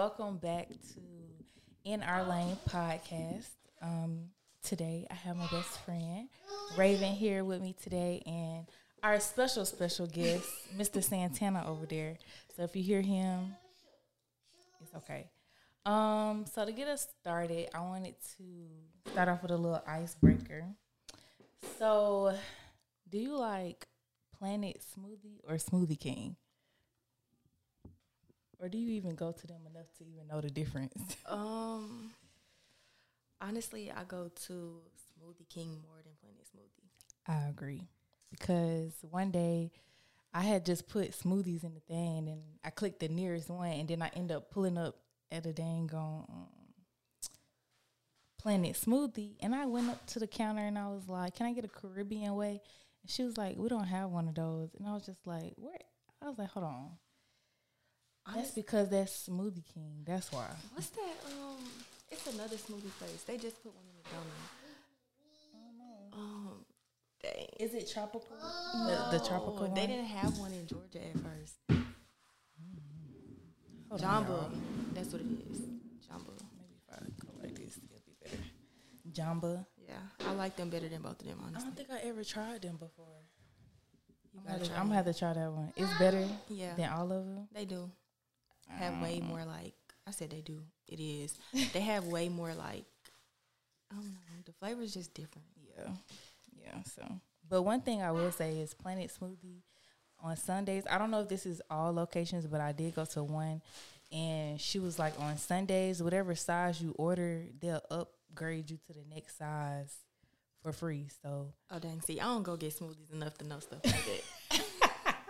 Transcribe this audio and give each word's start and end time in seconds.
welcome 0.00 0.38
back 0.38 0.66
to 0.66 0.98
In 1.84 2.02
Our 2.02 2.24
Lane 2.24 2.56
podcast. 2.66 3.50
Um, 3.82 4.30
today 4.62 5.06
I 5.10 5.14
have 5.14 5.36
my 5.36 5.46
best 5.52 5.78
friend 5.84 6.26
Raven 6.74 7.12
here 7.12 7.44
with 7.44 7.60
me 7.60 7.76
today, 7.82 8.22
and 8.24 8.64
our 9.02 9.20
special 9.20 9.66
special 9.66 10.06
guest, 10.06 10.48
Mr. 10.74 11.04
Santana 11.04 11.66
over 11.68 11.84
there. 11.84 12.16
So 12.56 12.62
if 12.62 12.74
you 12.74 12.82
hear 12.82 13.02
him, 13.02 13.54
it's 14.80 14.94
okay. 14.94 15.28
Um, 15.84 16.46
so 16.50 16.64
to 16.64 16.72
get 16.72 16.88
us 16.88 17.06
started, 17.20 17.68
I 17.74 17.80
wanted 17.80 18.14
to 18.38 19.10
start 19.10 19.28
off 19.28 19.42
with 19.42 19.50
a 19.50 19.56
little 19.58 19.82
icebreaker. 19.86 20.64
So, 21.78 22.34
do 23.06 23.18
you 23.18 23.36
like 23.36 23.86
Planet 24.38 24.80
Smoothie 24.80 25.40
or 25.46 25.56
Smoothie 25.56 26.00
King? 26.00 26.36
Or 28.60 28.68
do 28.68 28.76
you 28.76 28.90
even 28.92 29.14
go 29.14 29.32
to 29.32 29.46
them 29.46 29.62
enough 29.70 29.86
to 29.98 30.04
even 30.04 30.26
know 30.28 30.40
the 30.40 30.50
difference? 30.50 31.16
Um, 31.26 32.10
honestly, 33.40 33.90
I 33.90 34.04
go 34.04 34.30
to 34.46 34.52
Smoothie 34.52 35.48
King 35.48 35.78
more 35.86 35.96
than 36.02 36.12
Planet 36.20 36.44
Smoothie. 36.44 36.88
I 37.26 37.48
agree. 37.48 37.88
Because 38.30 38.92
one 39.08 39.30
day 39.30 39.70
I 40.34 40.42
had 40.42 40.66
just 40.66 40.88
put 40.88 41.12
smoothies 41.12 41.64
in 41.64 41.74
the 41.74 41.80
thing 41.80 42.28
and 42.28 42.42
I 42.64 42.70
clicked 42.70 43.00
the 43.00 43.08
nearest 43.08 43.48
one 43.48 43.70
and 43.72 43.88
then 43.88 44.02
I 44.02 44.08
end 44.14 44.30
up 44.32 44.50
pulling 44.50 44.76
up 44.76 44.96
at 45.32 45.46
a 45.46 45.52
dang 45.52 45.90
on 45.94 46.24
um, 46.28 46.46
Planet 48.38 48.74
Smoothie 48.74 49.36
and 49.40 49.54
I 49.54 49.66
went 49.66 49.88
up 49.90 50.04
to 50.08 50.18
the 50.18 50.26
counter 50.26 50.62
and 50.62 50.78
I 50.78 50.88
was 50.88 51.08
like, 51.08 51.36
Can 51.36 51.46
I 51.46 51.52
get 51.52 51.64
a 51.64 51.68
Caribbean 51.68 52.34
way? 52.34 52.60
And 53.02 53.10
she 53.10 53.22
was 53.24 53.36
like, 53.36 53.56
We 53.56 53.68
don't 53.68 53.84
have 53.84 54.10
one 54.10 54.28
of 54.28 54.34
those. 54.34 54.70
And 54.78 54.86
I 54.86 54.92
was 54.92 55.06
just 55.06 55.26
like, 55.26 55.52
Where? 55.56 55.74
I 56.22 56.28
was 56.28 56.38
like, 56.38 56.50
Hold 56.50 56.66
on. 56.66 56.90
That's 58.34 58.50
because 58.52 58.88
that's 58.90 59.28
Smoothie 59.28 59.64
King. 59.74 60.02
That's 60.06 60.30
why. 60.32 60.46
What's 60.74 60.88
that? 60.90 61.16
Um, 61.26 61.58
it's 62.10 62.26
another 62.32 62.56
smoothie 62.56 62.90
place. 62.98 63.22
They 63.26 63.36
just 63.36 63.62
put 63.62 63.74
one 63.74 63.84
in 63.84 64.02
the 64.02 64.08
donut. 64.08 64.46
Um, 66.12 66.64
dang. 67.22 67.46
Is 67.58 67.74
it 67.74 67.90
tropical? 67.92 68.36
The, 68.72 69.18
the 69.18 69.24
tropical 69.24 69.66
one? 69.66 69.74
They 69.74 69.86
didn't 69.86 70.06
have 70.06 70.38
one 70.38 70.52
in 70.52 70.66
Georgia 70.66 70.98
at 71.04 71.14
first. 71.20 71.54
Hold 73.88 74.02
on. 74.04 74.24
Jamba. 74.24 74.50
That's 74.94 75.12
what 75.12 75.22
it 75.22 75.26
is. 75.50 75.58
Jamba. 76.08 76.32
Maybe 76.58 76.74
if 76.76 76.94
I 76.94 76.96
go 77.24 77.28
like 77.42 77.54
this, 77.56 77.76
it'll 77.78 78.02
be 78.06 78.14
better. 78.22 78.42
Jamba. 79.12 79.66
Yeah, 79.88 79.94
I 80.28 80.32
like 80.34 80.56
them 80.56 80.70
better 80.70 80.88
than 80.88 81.02
both 81.02 81.20
of 81.20 81.26
them. 81.26 81.38
I 81.48 81.58
don't 81.58 81.76
think 81.76 81.88
I 81.90 81.98
ever 82.08 82.22
tried 82.22 82.62
them 82.62 82.76
before. 82.76 83.06
You 84.32 84.40
I'm 84.46 84.52
gotta 84.58 84.68
gonna, 84.68 84.80
I'm 84.80 84.86
gonna 84.86 84.94
have 84.96 85.06
to 85.06 85.14
try 85.18 85.32
that 85.32 85.52
one. 85.52 85.72
It's 85.76 85.98
better 85.98 86.24
Yeah, 86.48 86.74
than 86.76 86.88
all 86.90 87.10
of 87.10 87.24
them. 87.24 87.48
they 87.52 87.64
do 87.64 87.90
have 88.78 89.00
way 89.00 89.20
um, 89.20 89.28
more 89.28 89.44
like. 89.44 89.74
I 90.06 90.12
said 90.12 90.30
they 90.30 90.40
do. 90.40 90.62
It 90.88 91.00
is. 91.00 91.38
they 91.72 91.80
have 91.80 92.06
way 92.06 92.28
more 92.28 92.54
like. 92.54 92.84
I 93.90 93.96
don't 93.96 94.04
know. 94.06 94.18
The 94.44 94.52
flavor 94.52 94.82
is 94.82 94.94
just 94.94 95.14
different. 95.14 95.46
Yeah, 95.76 95.92
yeah. 96.64 96.82
So, 96.84 97.02
but 97.48 97.62
one 97.62 97.80
thing 97.80 98.02
I 98.02 98.12
will 98.12 98.32
say 98.32 98.58
is 98.58 98.74
Planet 98.74 99.10
Smoothie 99.10 99.62
on 100.22 100.36
Sundays. 100.36 100.84
I 100.90 100.98
don't 100.98 101.10
know 101.10 101.20
if 101.20 101.28
this 101.28 101.46
is 101.46 101.60
all 101.70 101.92
locations, 101.92 102.46
but 102.46 102.60
I 102.60 102.72
did 102.72 102.94
go 102.94 103.04
to 103.06 103.22
one, 103.22 103.62
and 104.12 104.60
she 104.60 104.78
was 104.78 104.98
like 104.98 105.18
on 105.18 105.36
Sundays, 105.38 106.02
whatever 106.02 106.34
size 106.34 106.80
you 106.80 106.94
order, 106.98 107.44
they'll 107.60 107.82
upgrade 107.90 108.70
you 108.70 108.78
to 108.86 108.92
the 108.92 109.04
next 109.12 109.38
size 109.38 109.94
for 110.62 110.72
free. 110.72 111.08
So 111.22 111.52
Oh 111.70 111.78
dang! 111.78 112.00
See, 112.00 112.20
I 112.20 112.24
don't 112.24 112.42
go 112.42 112.56
get 112.56 112.76
smoothies 112.78 113.12
enough 113.12 113.36
to 113.38 113.46
know 113.46 113.60
stuff 113.60 113.80
like 113.84 114.04
that. 114.04 114.60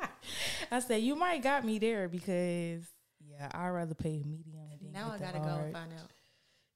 I 0.70 0.80
said 0.80 1.02
you 1.02 1.16
might 1.16 1.42
got 1.42 1.64
me 1.64 1.78
there 1.78 2.08
because 2.08 2.84
yeah, 3.20 3.48
I'd 3.52 3.68
rather 3.70 3.94
pay 3.94 4.22
medium. 4.24 4.68
Than 4.82 4.92
now 4.92 5.10
I 5.12 5.18
gotta 5.18 5.38
go 5.38 5.44
and 5.64 5.72
find 5.72 5.92
out. 5.92 6.10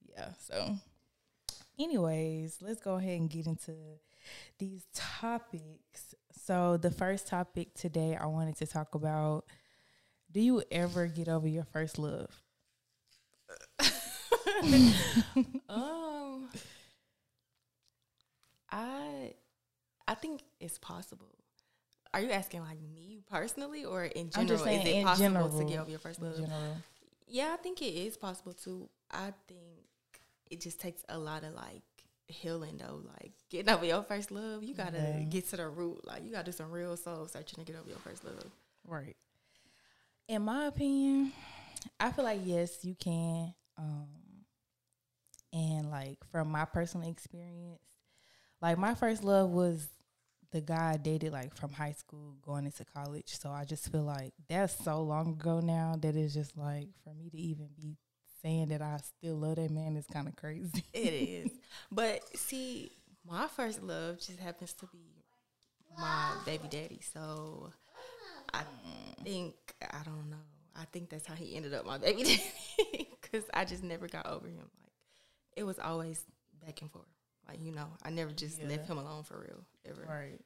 yeah 0.09 0.29
so 0.39 0.77
anyways 1.79 2.59
let's 2.61 2.81
go 2.81 2.95
ahead 2.97 3.19
and 3.21 3.29
get 3.31 3.47
into 3.47 3.73
these 4.59 4.87
topics 4.95 6.15
so 6.47 6.77
the 6.77 6.91
first 6.91 7.27
topic 7.27 7.75
today 7.75 8.17
i 8.21 8.27
wanted 8.27 8.57
to 8.57 8.67
talk 8.67 8.95
about 8.95 9.45
do 10.31 10.41
you 10.41 10.63
ever 10.71 11.07
get 11.07 11.29
over 11.29 11.49
your 11.49 11.65
first 11.65 11.99
love 11.99 12.31
Um, 15.69 16.49
I, 18.71 19.35
I 20.07 20.15
think 20.15 20.43
it's 20.61 20.79
possible. 20.79 21.35
Are 22.15 22.21
you 22.21 22.31
asking 22.31 22.61
like 22.63 22.81
me 22.81 23.21
personally, 23.31 23.85
or 23.85 24.05
in 24.05 24.31
I'm 24.35 24.47
general? 24.47 24.49
just 24.49 24.65
saying 24.65 24.81
is 24.81 24.87
it 24.87 24.97
in 24.99 25.05
possible 25.05 25.25
general, 25.25 25.59
to 25.59 25.65
get 25.65 25.81
over 25.81 25.91
your 25.91 25.99
first 25.99 26.23
love? 26.23 26.37
general 26.37 26.77
Yeah, 27.27 27.53
I 27.53 27.57
think 27.57 27.83
it 27.83 27.87
is 27.95 28.17
possible 28.17 28.53
too. 28.55 28.89
I 29.11 29.33
think 29.49 29.61
it 30.51 30.61
just 30.61 30.81
takes 30.81 31.03
a 31.09 31.19
lot 31.19 31.43
of 31.45 31.55
like 31.55 31.83
healing 32.29 32.79
though. 32.79 33.03
Like 33.21 33.33
getting 33.51 33.75
over 33.75 33.85
your 33.85 34.03
first 34.05 34.31
love, 34.31 34.63
you 34.63 34.75
gotta 34.75 34.97
Yeah. 34.99 35.25
get 35.29 35.49
to 35.51 35.57
the 35.57 35.69
root. 35.69 36.07
Like 36.07 36.25
you 36.25 36.31
gotta 36.33 36.45
do 36.45 36.53
some 36.53 36.71
real 36.71 36.97
soul 36.97 37.27
searching 37.27 37.65
to 37.65 37.71
get 37.73 37.79
over 37.81 37.89
your 37.91 37.99
first 37.99 38.25
love. 38.25 38.45
right 38.87 39.17
in 40.29 40.41
my 40.43 40.67
opinion 40.67 41.33
i 42.01 42.11
feel 42.11 42.25
like 42.25 42.41
yes 42.45 42.83
you 42.85 42.95
can 42.95 43.53
um 43.77 44.07
and 45.53 45.91
like 45.91 46.19
from 46.33 46.49
my 46.51 46.65
personal 46.65 47.09
experience 47.09 47.83
like 48.63 48.79
my 48.79 48.95
first 48.95 49.23
love 49.23 49.51
was 49.51 49.87
the 50.55 50.61
guy 50.61 50.93
I 50.93 50.97
dated 50.97 51.33
like 51.33 51.55
from 51.57 51.73
high 51.73 51.93
school 51.93 52.37
going 52.47 52.65
into 52.65 52.85
college. 52.85 53.37
So 53.39 53.51
I 53.51 53.65
just 53.65 53.91
feel 53.91 54.05
like 54.05 54.33
that's 54.49 54.73
so 54.85 55.03
long 55.03 55.31
ago 55.33 55.59
now 55.59 55.97
that 56.01 56.15
it's 56.15 56.33
just 56.33 56.57
like 56.57 56.89
for 57.03 57.13
me 57.13 57.29
to 57.29 57.37
even 57.37 57.69
be 57.77 57.97
saying 58.41 58.69
that 58.69 58.81
I 58.81 58.99
still 58.99 59.35
love 59.35 59.57
that 59.57 59.73
man 59.73 59.97
is 59.97 60.07
kind 60.07 60.29
of 60.29 60.37
crazy. 60.37 60.85
It 60.93 61.13
is. 61.13 61.51
But 61.91 62.23
see, 62.39 62.93
my 63.29 63.49
first 63.49 63.83
love 63.83 64.19
just 64.19 64.39
happens 64.39 64.73
to 64.75 64.87
be 64.87 65.25
my 65.99 66.31
baby 66.47 66.69
daddy. 66.71 67.01
So 67.13 67.73
I 68.53 68.63
think, 69.25 69.55
I 69.83 70.05
don't 70.05 70.31
know. 70.31 70.37
I 70.77 70.85
think 70.93 71.11
that's 71.11 71.27
how 71.27 71.35
he 71.35 71.57
ended 71.57 71.75
up 71.75 71.85
my 71.85 71.99
baby 71.99 72.23
daddy. 72.79 73.09
Because 73.21 73.45
I 73.53 73.65
just 73.65 73.83
never 73.83 74.07
got 74.07 74.27
over 74.27 74.47
him. 74.47 74.71
Like, 74.81 74.93
it 75.57 75.65
was 75.65 75.81
always 75.81 76.25
back 76.65 76.81
and 76.81 76.93
forth. 76.93 77.07
Like, 77.49 77.61
you 77.63 77.73
know, 77.73 77.87
I 78.03 78.11
never 78.11 78.33
just 78.33 78.61
Yeah. 78.61 78.69
left 78.69 78.87
him 78.89 78.99
alone 78.99 79.23
for 79.25 79.39
real, 79.41 79.65
ever. 79.85 80.07
right. 80.09 80.41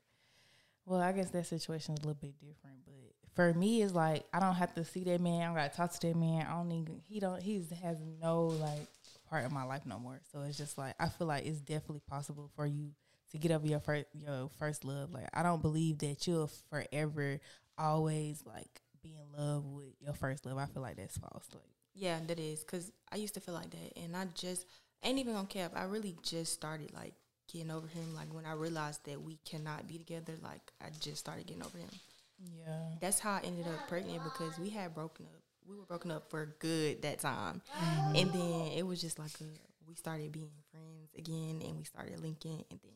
Well, 0.84 1.00
I 1.00 1.12
guess 1.12 1.30
that 1.30 1.46
situation 1.46 1.94
is 1.94 2.00
a 2.02 2.06
little 2.06 2.20
bit 2.20 2.38
different, 2.40 2.78
but 2.86 2.94
for 3.34 3.52
me, 3.52 3.82
it's 3.82 3.92
like 3.94 4.24
I 4.32 4.40
don't 4.40 4.54
have 4.54 4.74
to 4.74 4.84
see 4.84 5.04
that 5.04 5.20
man. 5.20 5.42
I 5.42 5.46
don't 5.46 5.54
got 5.54 5.70
to 5.70 5.76
talk 5.76 5.92
to 5.92 6.06
that 6.08 6.16
man. 6.16 6.46
I 6.46 6.52
don't 6.54 6.72
even. 6.72 7.00
He 7.06 7.20
don't. 7.20 7.42
he 7.42 7.62
has 7.82 7.98
no 8.20 8.46
like 8.46 8.88
part 9.28 9.44
of 9.44 9.52
my 9.52 9.64
life 9.64 9.84
no 9.84 9.98
more. 9.98 10.20
So 10.32 10.40
it's 10.42 10.56
just 10.56 10.78
like 10.78 10.94
I 10.98 11.08
feel 11.10 11.26
like 11.26 11.44
it's 11.44 11.60
definitely 11.60 12.00
possible 12.08 12.50
for 12.56 12.66
you 12.66 12.92
to 13.32 13.38
get 13.38 13.50
over 13.50 13.66
your 13.66 13.80
first 13.80 14.06
your 14.14 14.48
first 14.58 14.82
love. 14.84 15.12
Like 15.12 15.28
I 15.34 15.42
don't 15.42 15.60
believe 15.60 15.98
that 15.98 16.26
you'll 16.26 16.50
forever 16.70 17.38
always 17.76 18.42
like 18.46 18.80
be 19.02 19.14
in 19.14 19.30
love 19.38 19.66
with 19.66 19.92
your 20.00 20.14
first 20.14 20.46
love. 20.46 20.56
I 20.56 20.64
feel 20.66 20.82
like 20.82 20.96
that's 20.96 21.18
false. 21.18 21.46
Like 21.52 21.62
Yeah, 21.94 22.18
that 22.26 22.40
is 22.40 22.60
because 22.64 22.90
I 23.12 23.16
used 23.16 23.34
to 23.34 23.40
feel 23.40 23.54
like 23.54 23.70
that, 23.70 23.92
and 24.02 24.16
I 24.16 24.24
just 24.34 24.64
ain't 25.04 25.18
even 25.18 25.34
gonna 25.34 25.46
cap. 25.46 25.72
I 25.74 25.84
really 25.84 26.16
just 26.22 26.52
started 26.52 26.92
like 26.94 27.14
getting 27.52 27.70
over 27.70 27.86
him. 27.86 28.14
Like 28.14 28.32
when 28.32 28.46
I 28.46 28.52
realized 28.52 29.04
that 29.06 29.20
we 29.20 29.38
cannot 29.44 29.86
be 29.86 29.98
together, 29.98 30.34
like 30.42 30.72
I 30.80 30.86
just 31.00 31.18
started 31.18 31.46
getting 31.46 31.64
over 31.64 31.78
him. 31.78 31.90
yeah, 32.58 32.74
That's 33.00 33.18
how 33.18 33.32
I 33.32 33.40
ended 33.44 33.66
up 33.66 33.88
pregnant 33.88 34.22
because 34.24 34.58
we 34.58 34.70
had 34.70 34.94
broken 34.94 35.26
up. 35.26 35.42
We 35.68 35.76
were 35.76 35.84
broken 35.84 36.10
up 36.10 36.30
for 36.30 36.54
good 36.60 37.02
that 37.02 37.18
time, 37.18 37.60
mm-hmm. 37.78 38.16
and 38.16 38.32
then 38.32 38.72
it 38.74 38.86
was 38.86 39.02
just 39.02 39.18
like 39.18 39.32
a, 39.40 39.44
we 39.86 39.94
started 39.94 40.32
being 40.32 40.48
friends 40.70 41.12
again, 41.16 41.60
and 41.62 41.76
we 41.76 41.84
started 41.84 42.20
linking, 42.20 42.64
and 42.70 42.80
then 42.82 42.92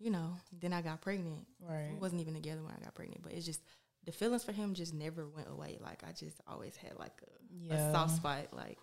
you 0.00 0.10
know, 0.10 0.36
then 0.60 0.72
I 0.72 0.82
got 0.82 1.00
pregnant. 1.00 1.46
right. 1.60 1.90
We 1.92 1.98
wasn't 1.98 2.20
even 2.20 2.34
together 2.34 2.62
when 2.62 2.72
I 2.72 2.84
got 2.84 2.94
pregnant, 2.94 3.22
but 3.22 3.32
it's 3.32 3.46
just 3.46 3.60
the 4.04 4.12
feelings 4.12 4.44
for 4.44 4.52
him 4.52 4.74
just 4.74 4.94
never 4.94 5.26
went 5.26 5.48
away. 5.50 5.78
Like 5.80 6.02
I 6.02 6.12
just 6.12 6.40
always 6.46 6.76
had 6.76 6.96
like 6.98 7.20
a, 7.70 7.74
a 7.74 7.92
soft 7.92 8.16
spot. 8.16 8.48
Like 8.52 8.78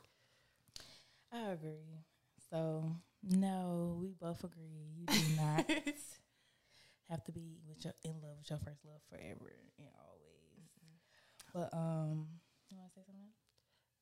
I 1.34 1.52
agree. 1.52 1.72
So 2.56 2.96
no, 3.22 3.98
we 4.00 4.14
both 4.22 4.42
agree. 4.46 4.94
You 4.96 5.06
do 5.08 5.36
not 5.36 5.70
have 7.10 7.22
to 7.26 7.32
be 7.34 7.58
with 7.68 7.84
your 7.84 7.94
in 8.06 8.14
love 8.24 8.38
with 8.38 8.50
your 8.50 8.60
first 8.60 8.86
love 8.86 9.02
forever 9.10 9.52
and 9.78 9.88
always. 10.08 10.70
But 11.54 11.78
um, 11.78 12.28
you 12.70 12.78
want 12.78 12.94
to 12.94 13.00
say 13.00 13.06
something? 13.06 13.32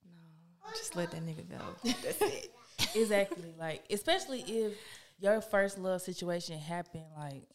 no, 0.06 0.70
just 0.78 0.96
let 0.96 1.10
that 1.12 1.26
nigga 1.26 1.50
go. 1.50 1.92
That's 2.04 2.22
it. 2.22 2.52
exactly. 2.96 3.56
Like 3.60 3.86
especially 3.90 4.42
if 4.42 4.74
your 5.20 5.42
first 5.42 5.80
love 5.80 6.02
situation 6.04 6.60
happened 6.60 7.06
like 7.18 7.48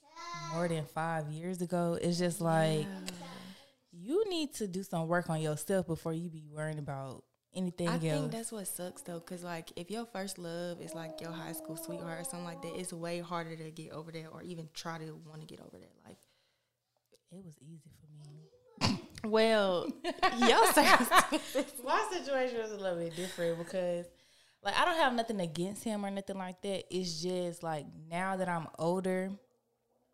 more 0.52 0.66
than 0.66 0.84
five 0.84 1.30
years 1.30 1.62
ago. 1.62 1.96
It's 2.00 2.18
just 2.18 2.40
like 2.40 2.88
you 3.92 4.28
need 4.28 4.52
to 4.54 4.66
do 4.66 4.82
some 4.82 5.06
work 5.06 5.30
on 5.30 5.40
yourself 5.40 5.86
before 5.86 6.12
you 6.12 6.28
be 6.28 6.44
worrying 6.50 6.80
about 6.80 7.22
anything 7.54 7.88
I 7.88 7.94
else. 7.94 8.02
think 8.02 8.32
that's 8.32 8.52
what 8.52 8.66
sucks 8.66 9.02
though, 9.02 9.20
cause 9.20 9.42
like 9.42 9.72
if 9.76 9.90
your 9.90 10.06
first 10.06 10.38
love 10.38 10.80
is 10.80 10.94
like 10.94 11.20
your 11.20 11.32
high 11.32 11.52
school 11.52 11.76
sweetheart 11.76 12.20
or 12.20 12.24
something 12.24 12.44
like 12.44 12.62
that, 12.62 12.74
it's 12.76 12.92
way 12.92 13.20
harder 13.20 13.56
to 13.56 13.70
get 13.70 13.92
over 13.92 14.10
that 14.12 14.26
or 14.32 14.42
even 14.42 14.68
try 14.74 14.98
to 14.98 15.18
want 15.26 15.40
to 15.40 15.46
get 15.46 15.60
over 15.60 15.78
that. 15.78 15.92
Like 16.06 16.18
it 17.32 17.44
was 17.44 17.56
easy 17.60 17.90
for 18.00 18.88
me. 18.88 18.98
Well, 19.24 19.88
your. 20.38 20.60
My 21.84 22.08
situation 22.12 22.58
was 22.58 22.70
a 22.70 22.76
little 22.76 22.98
bit 22.98 23.16
different 23.16 23.58
because, 23.58 24.06
like, 24.62 24.78
I 24.78 24.84
don't 24.84 24.96
have 24.96 25.12
nothing 25.12 25.40
against 25.40 25.82
him 25.82 26.06
or 26.06 26.10
nothing 26.10 26.38
like 26.38 26.62
that. 26.62 26.84
It's 26.96 27.20
just 27.20 27.64
like 27.64 27.84
now 28.08 28.36
that 28.36 28.48
I'm 28.48 28.68
older, 28.78 29.32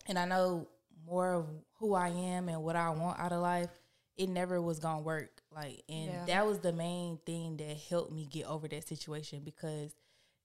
and 0.07 0.19
I 0.19 0.25
know 0.25 0.69
more 1.07 1.35
of 1.35 1.47
who 1.79 1.95
I 1.95 2.09
am 2.09 2.49
and 2.49 2.63
what 2.63 2.77
I 2.77 2.89
want 2.91 3.21
out 3.21 3.33
of 3.33 3.43
life. 3.43 3.69
It 4.17 4.31
never 4.31 4.61
was 4.63 4.79
gonna 4.79 5.03
work. 5.03 5.34
Like, 5.55 5.85
and 5.89 6.09
Yeah. 6.09 6.25
that 6.27 6.47
was 6.47 6.61
the 6.61 6.73
main 6.73 7.19
thing 7.19 7.57
that 7.59 7.77
helped 7.89 8.13
me 8.13 8.27
get 8.27 8.47
over 8.47 8.67
that 8.69 8.87
situation 8.89 9.43
because 9.45 9.95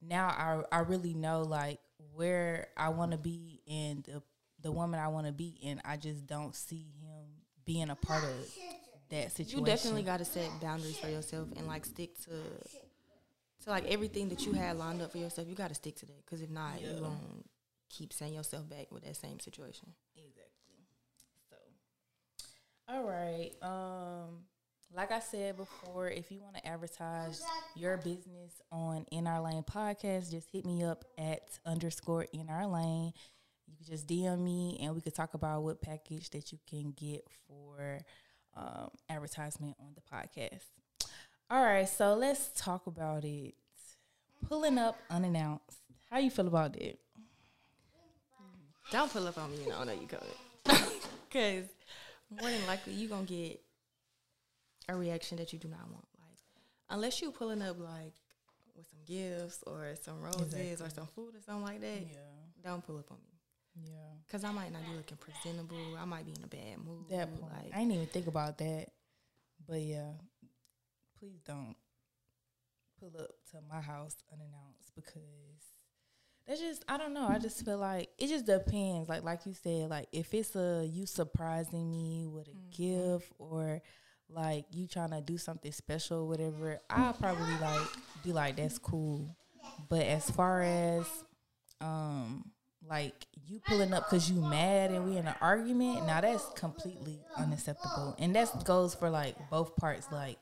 now 0.02 0.28
I 0.28 0.78
I 0.78 0.80
really 0.82 1.14
know 1.14 1.42
like 1.44 1.80
where 2.14 2.68
I 2.78 2.90
want 2.90 3.12
to 3.12 3.18
be 3.18 3.62
and 3.68 4.04
the 4.04 4.22
the 4.62 4.72
woman 4.72 5.00
I 5.00 5.08
want 5.08 5.26
to 5.28 5.34
be, 5.34 5.58
and 5.64 5.82
I 5.86 5.98
just 5.98 6.28
don't 6.28 6.54
see 6.56 6.92
him 7.02 7.26
being 7.66 7.90
a 7.90 7.96
part 7.96 8.24
of 8.26 8.48
that 9.10 9.32
situation. 9.32 9.60
You 9.60 9.66
definitely 9.66 10.04
got 10.04 10.18
to 10.18 10.26
set 10.26 10.60
boundaries 10.60 11.00
for 11.00 11.10
yourself 11.10 11.50
and 11.56 11.66
like 11.68 11.86
stick 11.86 12.18
to 12.26 12.32
to 13.64 13.70
like 13.70 13.86
everything 13.86 14.30
that 14.30 14.46
you 14.46 14.54
had 14.54 14.78
lined 14.78 15.02
up 15.02 15.12
for 15.12 15.18
yourself. 15.18 15.48
You 15.48 15.56
got 15.56 15.70
to 15.70 15.76
stick 15.76 15.96
to 15.98 16.06
that 16.08 16.26
because 16.26 16.42
if 16.42 16.50
not, 16.50 16.82
Yeah. 16.82 16.90
you 16.96 17.02
won't 17.02 17.50
keep 17.90 18.14
setting 18.14 18.34
yourself 18.36 18.70
back 18.70 18.92
with 18.92 19.04
that 19.04 19.16
same 19.16 19.40
situation. 19.40 19.94
Exactly. 20.16 20.86
So, 21.50 21.56
all 22.88 23.04
right. 23.04 23.52
Um, 23.62 24.46
like 24.96 25.12
I 25.12 25.20
said 25.20 25.58
before, 25.58 26.10
if 26.10 26.32
you 26.32 26.40
want 26.42 26.56
to 26.56 26.68
advertise 26.68 27.42
your 27.76 27.98
business 27.98 28.62
on 28.72 29.06
In 29.12 29.28
Our 29.28 29.42
Lane 29.42 29.64
podcast, 29.64 30.32
just 30.32 30.50
hit 30.52 30.66
me 30.66 30.84
up 30.84 31.06
at 31.18 31.60
underscore 31.66 32.26
In 32.34 32.50
Our 32.50 32.68
Lane. 32.68 33.14
You 33.68 33.76
can 33.78 33.86
just 33.86 34.08
DM 34.08 34.40
me, 34.40 34.80
and 34.82 34.96
we 34.96 35.02
could 35.02 35.14
talk 35.14 35.36
about 35.36 35.62
what 35.62 35.82
package 35.82 36.32
that 36.32 36.52
you 36.52 36.58
can 36.68 36.92
get 36.92 37.24
for 37.48 38.00
um, 38.58 38.90
advertisement 39.10 39.76
on 39.80 39.96
the 39.96 40.02
podcast. 40.02 40.64
All 41.52 41.64
right, 41.64 41.88
so 41.88 42.16
let's 42.16 42.50
talk 42.56 42.88
about 42.88 43.26
it. 43.26 43.54
Pulling 44.48 44.78
up 44.78 44.98
unannounced. 45.10 45.78
How 46.10 46.18
you 46.18 46.32
feel 46.32 46.48
about 46.48 46.74
that? 46.74 46.98
Don't 48.92 49.12
pull 49.12 49.28
up 49.28 49.38
on 49.38 49.52
me 49.52 49.66
and 49.66 49.74
I 49.74 49.84
know 49.84 49.92
you 49.92 50.08
covered. 50.08 50.90
Because 51.30 51.66
more 52.42 52.50
than 52.50 52.66
likely 52.66 52.94
you're 52.94 53.10
going 53.10 53.28
to 53.28 53.34
get 53.34 53.62
a 54.90 54.96
reaction 54.96 55.38
that 55.38 55.54
you 55.54 55.60
do 55.60 55.68
not 55.68 55.90
want. 55.90 56.06
Like, 56.20 56.40
unless 56.90 57.22
you 57.22 57.32
pulling 57.32 57.62
up 57.62 57.80
like 57.80 58.14
with 58.76 58.88
some 58.88 59.00
gifts 59.06 59.64
or 59.68 59.94
some 60.02 60.22
roses 60.22 60.82
or 60.82 60.90
some 60.90 61.08
food 61.08 61.36
or 61.36 61.42
something 61.46 61.64
like 61.64 61.82
that, 61.82 62.02
don't 62.64 62.86
pull 62.86 62.98
up 62.98 63.12
on 63.12 63.18
me. 63.18 63.90
yeah. 63.90 63.98
Because 64.26 64.44
I 64.44 64.52
might 64.52 64.72
not 64.72 64.84
be 64.84 64.96
looking 64.96 65.18
presentable. 65.18 65.98
I 66.00 66.06
might 66.06 66.26
be 66.26 66.32
in 66.32 66.44
a 66.44 66.48
bad 66.48 66.86
mood. 66.86 67.10
that 67.10 67.30
point. 67.40 67.54
Like, 67.54 67.74
I 67.74 67.80
didn't 67.80 67.94
even 67.94 68.08
think 68.08 68.28
about 68.28 68.58
that. 68.58 68.88
But 69.68 69.82
yeah, 69.82 70.12
please 71.20 71.40
don't 71.46 71.76
pull 73.00 73.12
up 73.20 73.30
to 73.52 73.58
my 73.70 73.82
house 73.82 74.16
unannounced 74.32 74.94
because 74.96 75.22
that's 76.48 76.62
just 76.62 76.84
I 76.88 76.98
don't 76.98 77.14
know. 77.14 77.28
I 77.28 77.38
just 77.38 77.64
feel 77.64 77.78
like 77.78 78.10
it 78.18 78.28
just 78.28 78.46
depends. 78.46 79.08
Like 79.08 79.24
like 79.24 79.46
you 79.46 79.54
said, 79.54 79.90
like 79.90 80.08
if 80.12 80.34
it's 80.34 80.56
a 80.56 80.84
you 80.90 81.06
surprising 81.06 81.92
me 81.92 82.28
with 82.28 82.48
a 82.48 82.52
mm-hmm. 82.52 83.16
gift 83.16 83.32
or 83.38 83.82
like 84.30 84.66
you 84.72 84.88
trying 84.88 85.12
to 85.12 85.22
do 85.22 85.38
something 85.38 85.72
special, 85.72 86.28
whatever, 86.28 86.80
I'll 86.90 87.14
probably 87.14 87.58
like 87.58 87.98
be 88.24 88.32
like 88.34 88.58
that's 88.58 88.78
cool. 88.78 89.36
But 89.90 90.04
as 90.06 90.30
far 90.30 90.62
as 90.62 91.24
um 91.82 92.52
like 92.88 93.28
you 93.46 93.60
pulling 93.60 93.94
up 93.94 94.06
because 94.08 94.30
you 94.30 94.42
mad 94.42 94.92
and 94.92 95.04
we 95.04 95.18
in 95.18 95.28
an 95.28 95.36
argument 95.42 96.06
now 96.06 96.22
that's 96.22 96.50
completely 96.56 97.26
unacceptable. 97.38 98.16
And 98.20 98.36
that 98.36 98.64
goes 98.66 98.96
for 98.96 99.10
like 99.10 99.36
both 99.50 99.76
parts. 99.76 100.12
Like 100.12 100.38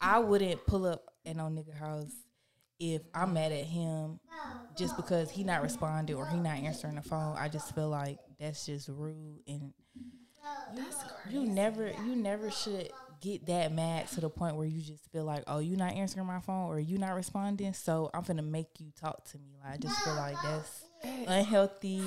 i 0.00 0.18
wouldn't 0.18 0.66
pull 0.66 0.86
up 0.86 1.02
at 1.24 1.36
no 1.36 1.44
nigga 1.44 1.74
house 1.74 2.12
if 2.80 3.02
i'm 3.14 3.32
mad 3.34 3.52
at 3.52 3.64
him 3.64 4.18
just 4.74 4.96
because 4.96 5.30
he 5.30 5.44
not 5.44 5.62
responding 5.62 6.16
or 6.16 6.26
he 6.26 6.40
not 6.40 6.58
answering 6.58 6.96
the 6.96 7.02
phone. 7.02 7.36
I 7.38 7.48
just 7.48 7.74
feel 7.74 7.88
like 7.88 8.18
that's 8.38 8.66
just 8.66 8.88
rude 8.88 9.40
and 9.46 9.72
you, 10.66 10.90
you 11.24 11.46
never 11.46 11.92
you 11.92 12.16
never 12.16 12.50
should 12.50 12.92
get 13.24 13.46
that 13.46 13.72
mad 13.72 14.06
to 14.08 14.20
the 14.20 14.28
point 14.28 14.56
where 14.56 14.66
you 14.66 14.80
just 14.82 15.10
feel 15.10 15.24
like 15.24 15.42
oh 15.46 15.58
you 15.58 15.76
not 15.76 15.92
answering 15.94 16.26
my 16.26 16.40
phone 16.40 16.66
or 16.66 16.78
you 16.78 16.98
not 16.98 17.14
responding 17.14 17.72
so 17.72 18.10
i'm 18.12 18.22
gonna 18.22 18.42
make 18.42 18.68
you 18.78 18.86
talk 19.00 19.24
to 19.24 19.38
me 19.38 19.54
like 19.64 19.74
i 19.74 19.76
just 19.78 19.98
feel 20.04 20.14
like 20.14 20.36
that's 20.42 20.84
unhealthy 21.26 22.02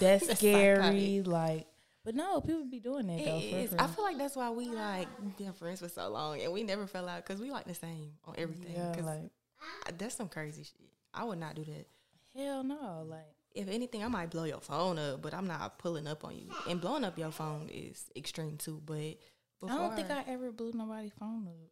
that's 0.00 0.26
That's 0.26 0.38
scary 0.38 1.22
like 1.22 1.66
but 2.04 2.14
no 2.14 2.40
people 2.40 2.64
be 2.64 2.80
doing 2.80 3.06
that 3.08 3.20
It 3.20 3.24
though 3.26 3.56
is. 3.58 3.74
I 3.74 3.86
feel 3.86 4.04
like 4.04 4.16
that's 4.18 4.34
why 4.34 4.50
we 4.50 4.66
like 4.70 5.06
been 5.36 5.52
friends 5.52 5.80
for 5.80 5.88
so 5.88 6.08
long, 6.08 6.40
and 6.40 6.50
we 6.50 6.62
never 6.62 6.86
fell 6.86 7.06
out 7.06 7.24
because 7.26 7.40
we 7.42 7.50
like 7.50 7.66
the 7.66 7.74
same 7.74 8.12
on 8.24 8.34
everything. 8.38 8.72
yeah 8.74 8.94
like 9.04 9.98
that's 9.98 10.14
some 10.14 10.28
crazy 10.28 10.62
shit. 10.62 10.88
I 11.12 11.24
would 11.24 11.38
not 11.38 11.54
do 11.56 11.64
that. 11.64 11.86
hell 12.34 12.64
no 12.64 13.04
like 13.06 13.34
If 13.54 13.68
anything, 13.68 14.02
I 14.02 14.08
might 14.08 14.30
blow 14.30 14.44
your 14.44 14.60
phone 14.60 14.98
up, 14.98 15.20
but 15.20 15.34
I'm 15.34 15.46
not 15.46 15.78
pulling 15.78 16.06
up 16.06 16.24
on 16.24 16.34
you. 16.36 16.48
And 16.68 16.80
blowing 16.80 17.04
up 17.04 17.18
your 17.18 17.32
phone 17.32 17.68
is 17.70 18.04
extreme 18.16 18.56
too. 18.56 18.80
But 18.84 19.18
before, 19.60 19.76
i 19.76 19.78
don't 19.78 19.96
think 19.96 20.10
i 20.10 20.24
ever 20.28 20.50
blew 20.50 20.72
nobody's 20.74 21.12
phone 21.18 21.46
up 21.46 21.70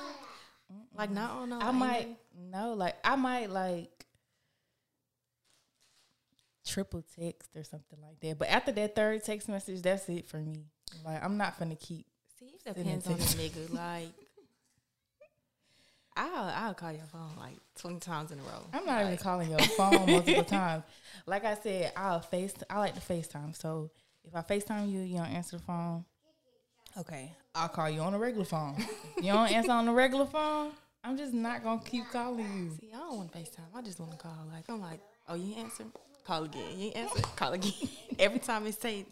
like 0.96 1.10
not 1.10 1.30
on 1.30 1.50
no. 1.50 1.58
I 1.58 1.70
might 1.70 2.16
no, 2.50 2.74
like 2.74 2.96
I 3.04 3.16
might 3.16 3.50
like 3.50 4.06
triple 6.66 7.04
text 7.18 7.50
or 7.56 7.64
something 7.64 7.98
like 8.00 8.20
that. 8.20 8.38
But 8.38 8.48
after 8.48 8.72
that 8.72 8.94
third 8.94 9.22
text 9.24 9.48
message, 9.48 9.82
that's 9.82 10.08
it 10.08 10.26
for 10.26 10.38
me. 10.38 10.64
Like 11.04 11.22
I'm 11.22 11.36
not 11.36 11.58
gonna 11.58 11.76
keep. 11.76 12.06
See, 12.38 12.46
it 12.46 12.74
depends 12.74 13.06
on 13.06 13.18
the 13.18 13.24
nigga. 13.24 13.72
Like, 13.74 14.08
I'll 16.16 16.66
I'll 16.66 16.74
call 16.74 16.92
your 16.92 17.06
phone 17.06 17.32
like 17.38 17.56
twenty 17.78 18.00
times 18.00 18.32
in 18.32 18.38
a 18.38 18.42
row. 18.42 18.66
I'm 18.72 18.84
not 18.84 19.02
even 19.02 19.16
calling 19.16 19.50
your 19.50 19.58
phone 19.76 20.06
multiple 20.06 20.44
times. 20.44 20.84
Like 21.26 21.44
I 21.44 21.54
said, 21.54 21.92
I'll 21.96 22.20
face. 22.20 22.54
I 22.68 22.78
like 22.78 22.94
to 22.94 23.00
FaceTime. 23.00 23.56
So 23.56 23.90
if 24.24 24.34
I 24.34 24.42
FaceTime 24.42 24.90
you, 24.90 25.00
you 25.00 25.16
don't 25.18 25.26
answer 25.26 25.56
the 25.56 25.62
phone. 25.62 26.04
Okay, 26.98 27.32
I'll 27.54 27.68
call 27.68 27.88
you 27.88 28.00
on 28.00 28.14
a 28.14 28.18
regular 28.18 28.44
phone. 28.44 28.76
You 29.16 29.32
don't 29.32 29.50
answer 29.50 29.72
on 29.72 29.86
the 29.86 29.92
regular 29.92 30.26
phone, 30.26 30.72
I'm 31.04 31.16
just 31.16 31.32
not 31.32 31.64
gonna 31.64 31.80
keep 31.84 32.08
calling 32.10 32.38
you. 32.38 32.70
See, 32.80 32.92
I 32.94 32.98
don't 32.98 33.16
want 33.16 33.32
to 33.32 33.38
FaceTime. 33.38 33.74
I 33.74 33.82
just 33.82 33.98
want 33.98 34.12
to 34.12 34.18
call. 34.18 34.36
Like, 34.52 34.64
I'm 34.68 34.80
like, 34.80 35.00
oh, 35.28 35.34
you 35.34 35.56
answer? 35.56 35.84
Call 36.24 36.44
again. 36.44 36.78
You 36.78 36.90
answer? 36.90 37.20
Call 37.36 37.52
again. 37.52 37.72
Every 38.18 38.38
time 38.38 38.64
it 38.68 38.80
say 38.80 39.04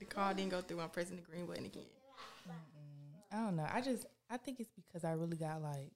the 0.00 0.04
call 0.04 0.34
didn't 0.34 0.50
go 0.50 0.60
through, 0.60 0.80
I'm 0.80 0.88
pressing 0.88 1.16
the 1.16 1.22
green 1.22 1.46
button 1.46 1.66
again. 1.66 1.84
I 3.30 3.36
don't 3.36 3.56
know. 3.56 3.66
I 3.72 3.80
just 3.80 4.06
I 4.28 4.38
think 4.38 4.58
it's 4.58 4.70
because 4.70 5.04
I 5.04 5.12
really 5.12 5.36
got 5.36 5.62
like 5.62 5.92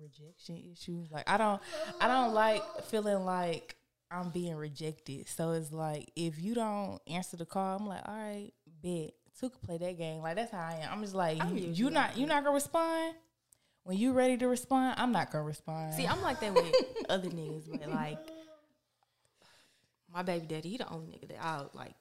rejection 0.00 0.60
issues. 0.72 1.12
Like 1.12 1.30
I 1.30 1.36
don't 1.36 1.62
I 2.00 2.08
don't 2.08 2.34
like 2.34 2.62
feeling 2.86 3.24
like 3.24 3.76
I'm 4.10 4.30
being 4.30 4.56
rejected. 4.56 5.28
So 5.28 5.52
it's 5.52 5.70
like 5.70 6.10
if 6.16 6.42
you 6.42 6.54
don't 6.54 7.00
answer 7.06 7.36
the 7.36 7.46
call, 7.46 7.76
I'm 7.78 7.86
like, 7.86 8.02
all 8.08 8.14
right, 8.14 8.50
bet. 8.82 9.12
Could 9.40 9.60
play 9.62 9.78
that 9.78 9.98
game. 9.98 10.22
Like 10.22 10.36
that's 10.36 10.52
how 10.52 10.58
I 10.58 10.78
am. 10.82 10.92
I'm 10.92 11.00
just 11.02 11.14
like 11.14 11.42
I'm 11.42 11.56
you, 11.56 11.68
you 11.68 11.90
not 11.90 12.16
you 12.16 12.26
not 12.26 12.44
gonna 12.44 12.54
respond. 12.54 13.14
When 13.82 13.98
you 13.98 14.12
ready 14.12 14.38
to 14.38 14.48
respond, 14.48 14.94
I'm 14.98 15.12
not 15.12 15.30
gonna 15.30 15.44
respond. 15.44 15.92
See, 15.94 16.06
I'm 16.06 16.22
like 16.22 16.40
that 16.40 16.54
with 16.54 16.74
other 17.10 17.28
niggas, 17.28 17.64
but 17.70 17.90
like 17.90 18.18
my 20.12 20.22
baby 20.22 20.46
daddy, 20.46 20.70
he 20.70 20.76
the 20.78 20.88
only 20.88 21.08
nigga 21.08 21.28
that 21.28 21.44
I'll 21.44 21.70
like 21.74 21.94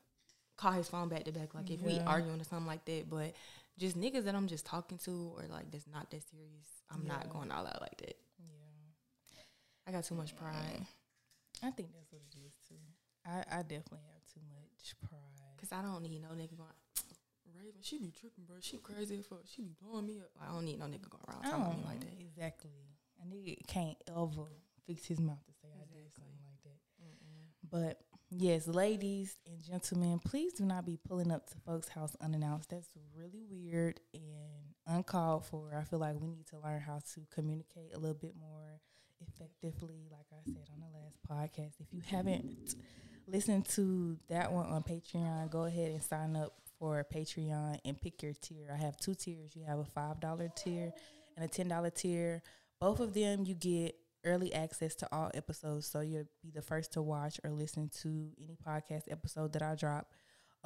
call 0.55 0.71
his 0.71 0.87
phone 0.87 1.09
back 1.09 1.25
to 1.25 1.31
back. 1.31 1.53
Like 1.53 1.69
if 1.69 1.81
we 1.81 1.99
arguing 1.99 2.39
or 2.39 2.43
something 2.45 2.67
like 2.67 2.85
that, 2.85 3.09
but 3.09 3.33
just 3.77 3.99
niggas 3.99 4.23
that 4.25 4.35
I'm 4.35 4.47
just 4.47 4.65
talking 4.65 4.97
to 4.99 5.33
or 5.35 5.43
like 5.49 5.69
that's 5.71 5.87
not 5.91 6.09
that 6.11 6.23
serious, 6.29 6.67
I'm 6.91 7.05
not 7.05 7.29
going 7.29 7.51
all 7.51 7.65
out 7.65 7.81
like 7.81 7.97
that. 7.97 8.15
yeah. 8.39 9.41
I 9.87 9.91
got 9.91 10.05
too 10.05 10.15
much 10.15 10.35
pride 10.37 10.85
I 11.61 11.71
think 11.71 11.89
that's 11.93 12.11
what 12.11 12.21
it 12.21 12.37
is 12.45 12.53
too. 12.69 12.75
I, 13.25 13.57
I 13.57 13.61
definitely 13.63 14.05
have 14.13 14.23
too 14.33 14.41
much 14.53 14.95
pride. 15.01 15.55
because 15.55 15.71
I 15.71 15.81
don't 15.81 16.03
need 16.03 16.21
no 16.21 16.29
nigga 16.29 16.55
going. 16.57 16.69
Raven, 17.63 17.81
she 17.81 17.97
be 17.97 18.11
tripping, 18.11 18.43
bro. 18.45 18.57
She 18.59 18.77
crazy 18.77 19.19
as 19.19 19.25
fuck. 19.25 19.43
She 19.45 19.61
be 19.61 19.75
blowing 19.81 20.05
me 20.05 20.19
up. 20.19 20.31
I 20.41 20.51
don't 20.53 20.65
need 20.65 20.79
no 20.79 20.85
nigga 20.85 21.09
going 21.09 21.23
around 21.27 21.43
talking 21.43 21.71
to 21.71 21.77
me 21.77 21.83
like 21.87 21.99
that. 22.01 22.19
Exactly. 22.19 22.71
A 23.21 23.25
nigga 23.25 23.55
can't 23.67 23.97
ever 24.09 24.51
fix 24.85 25.05
his 25.05 25.19
mouth 25.19 25.43
to 25.45 25.53
say 25.61 25.69
I 25.71 25.85
did 25.93 26.13
something 26.13 26.33
like 26.43 26.61
that. 26.65 26.79
But 27.71 28.01
yes, 28.29 28.67
ladies 28.67 29.37
and 29.47 29.63
gentlemen, 29.63 30.19
please 30.19 30.53
do 30.53 30.65
not 30.65 30.85
be 30.85 30.97
pulling 31.07 31.31
up 31.31 31.47
to 31.51 31.55
folks' 31.65 31.87
house 31.87 32.15
unannounced. 32.19 32.69
That's 32.69 32.89
really 33.17 33.45
weird 33.49 34.01
and 34.13 34.75
uncalled 34.85 35.45
for. 35.45 35.73
I 35.79 35.83
feel 35.85 35.99
like 35.99 36.19
we 36.19 36.27
need 36.27 36.47
to 36.47 36.59
learn 36.59 36.81
how 36.81 36.99
to 37.13 37.21
communicate 37.33 37.95
a 37.95 37.99
little 37.99 38.17
bit 38.17 38.35
more 38.39 38.81
effectively, 39.21 40.09
like 40.11 40.27
I 40.33 40.43
said 40.45 40.67
on 40.73 40.81
the 40.81 40.89
last 40.97 41.17
podcast. 41.27 41.79
If 41.79 41.93
you 41.93 42.01
haven't 42.05 42.75
listened 43.25 43.65
to 43.69 44.17
that 44.27 44.51
one 44.51 44.65
on 44.65 44.83
Patreon, 44.83 45.49
go 45.49 45.63
ahead 45.63 45.91
and 45.91 46.03
sign 46.03 46.35
up 46.35 46.53
for 46.83 47.05
Patreon 47.15 47.79
and 47.85 48.01
pick 48.01 48.21
your 48.21 48.33
tier. 48.41 48.67
I 48.69 48.75
have 48.75 48.97
two 48.97 49.15
tiers. 49.15 49.55
You 49.55 49.63
have 49.63 49.79
a 49.79 49.85
five 49.85 50.19
dollar 50.19 50.49
tier 50.53 50.91
and 51.37 51.45
a 51.45 51.47
ten 51.47 51.69
dollar 51.69 51.89
tier. 51.89 52.41
Both 52.81 52.99
of 52.99 53.13
them 53.13 53.45
you 53.45 53.55
get 53.55 53.95
early 54.25 54.53
access 54.53 54.93
to 54.95 55.07
all 55.09 55.31
episodes, 55.33 55.87
so 55.87 56.01
you'll 56.01 56.27
be 56.41 56.51
the 56.51 56.61
first 56.61 56.91
to 56.93 57.01
watch 57.01 57.39
or 57.41 57.51
listen 57.51 57.89
to 58.01 58.31
any 58.37 58.57
podcast 58.67 59.03
episode 59.09 59.53
that 59.53 59.61
I 59.61 59.75
drop. 59.75 60.11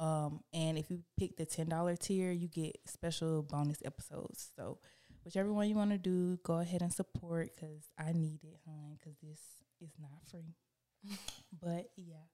Um, 0.00 0.40
and 0.52 0.76
if 0.76 0.90
you 0.90 1.04
pick 1.16 1.36
the 1.36 1.46
ten 1.46 1.68
dollar 1.68 1.94
tier, 1.94 2.32
you 2.32 2.48
get 2.48 2.76
special 2.84 3.44
bonus 3.44 3.78
episodes. 3.84 4.50
So 4.56 4.78
whichever 5.24 5.52
one 5.52 5.68
you 5.68 5.76
want 5.76 5.92
to 5.92 5.98
do, 5.98 6.36
go 6.42 6.54
ahead 6.54 6.82
and 6.82 6.92
support 6.92 7.50
because 7.54 7.84
I 7.96 8.10
need 8.10 8.40
it, 8.42 8.58
hon. 8.66 8.98
Because 8.98 9.16
this 9.22 9.38
is 9.80 9.92
not 10.00 10.18
free. 10.28 10.56
but 11.62 11.90
yeah. 11.94 12.26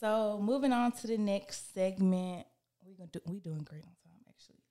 So 0.00 0.40
moving 0.42 0.72
on 0.72 0.92
to 0.92 1.06
the 1.06 1.18
next 1.18 1.74
segment, 1.74 2.46
we 2.92 2.98
gonna 2.98 3.10
do. 3.12 3.20
We 3.26 3.40
doing 3.40 3.64
great 3.64 3.84
on 3.84 3.94
time 4.04 4.22
actually. 4.28 4.62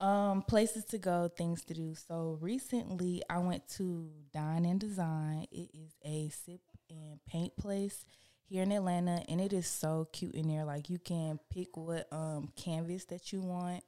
Um, 0.00 0.42
places 0.42 0.84
to 0.86 0.98
go, 0.98 1.28
things 1.28 1.62
to 1.66 1.74
do. 1.74 1.94
So 1.94 2.38
recently, 2.40 3.22
I 3.28 3.38
went 3.38 3.68
to 3.76 4.08
Dine 4.32 4.64
and 4.64 4.80
Design. 4.80 5.46
It 5.52 5.70
is 5.74 5.92
a 6.04 6.30
sip 6.30 6.60
and 6.88 7.20
paint 7.26 7.56
place 7.56 8.04
here 8.48 8.62
in 8.62 8.72
Atlanta, 8.72 9.22
and 9.28 9.40
it 9.40 9.52
is 9.52 9.66
so 9.66 10.08
cute 10.12 10.34
in 10.34 10.48
there. 10.48 10.64
Like 10.64 10.90
you 10.90 10.98
can 10.98 11.38
pick 11.52 11.76
what 11.76 12.08
um 12.12 12.52
canvas 12.56 13.04
that 13.06 13.32
you 13.32 13.40
want. 13.40 13.84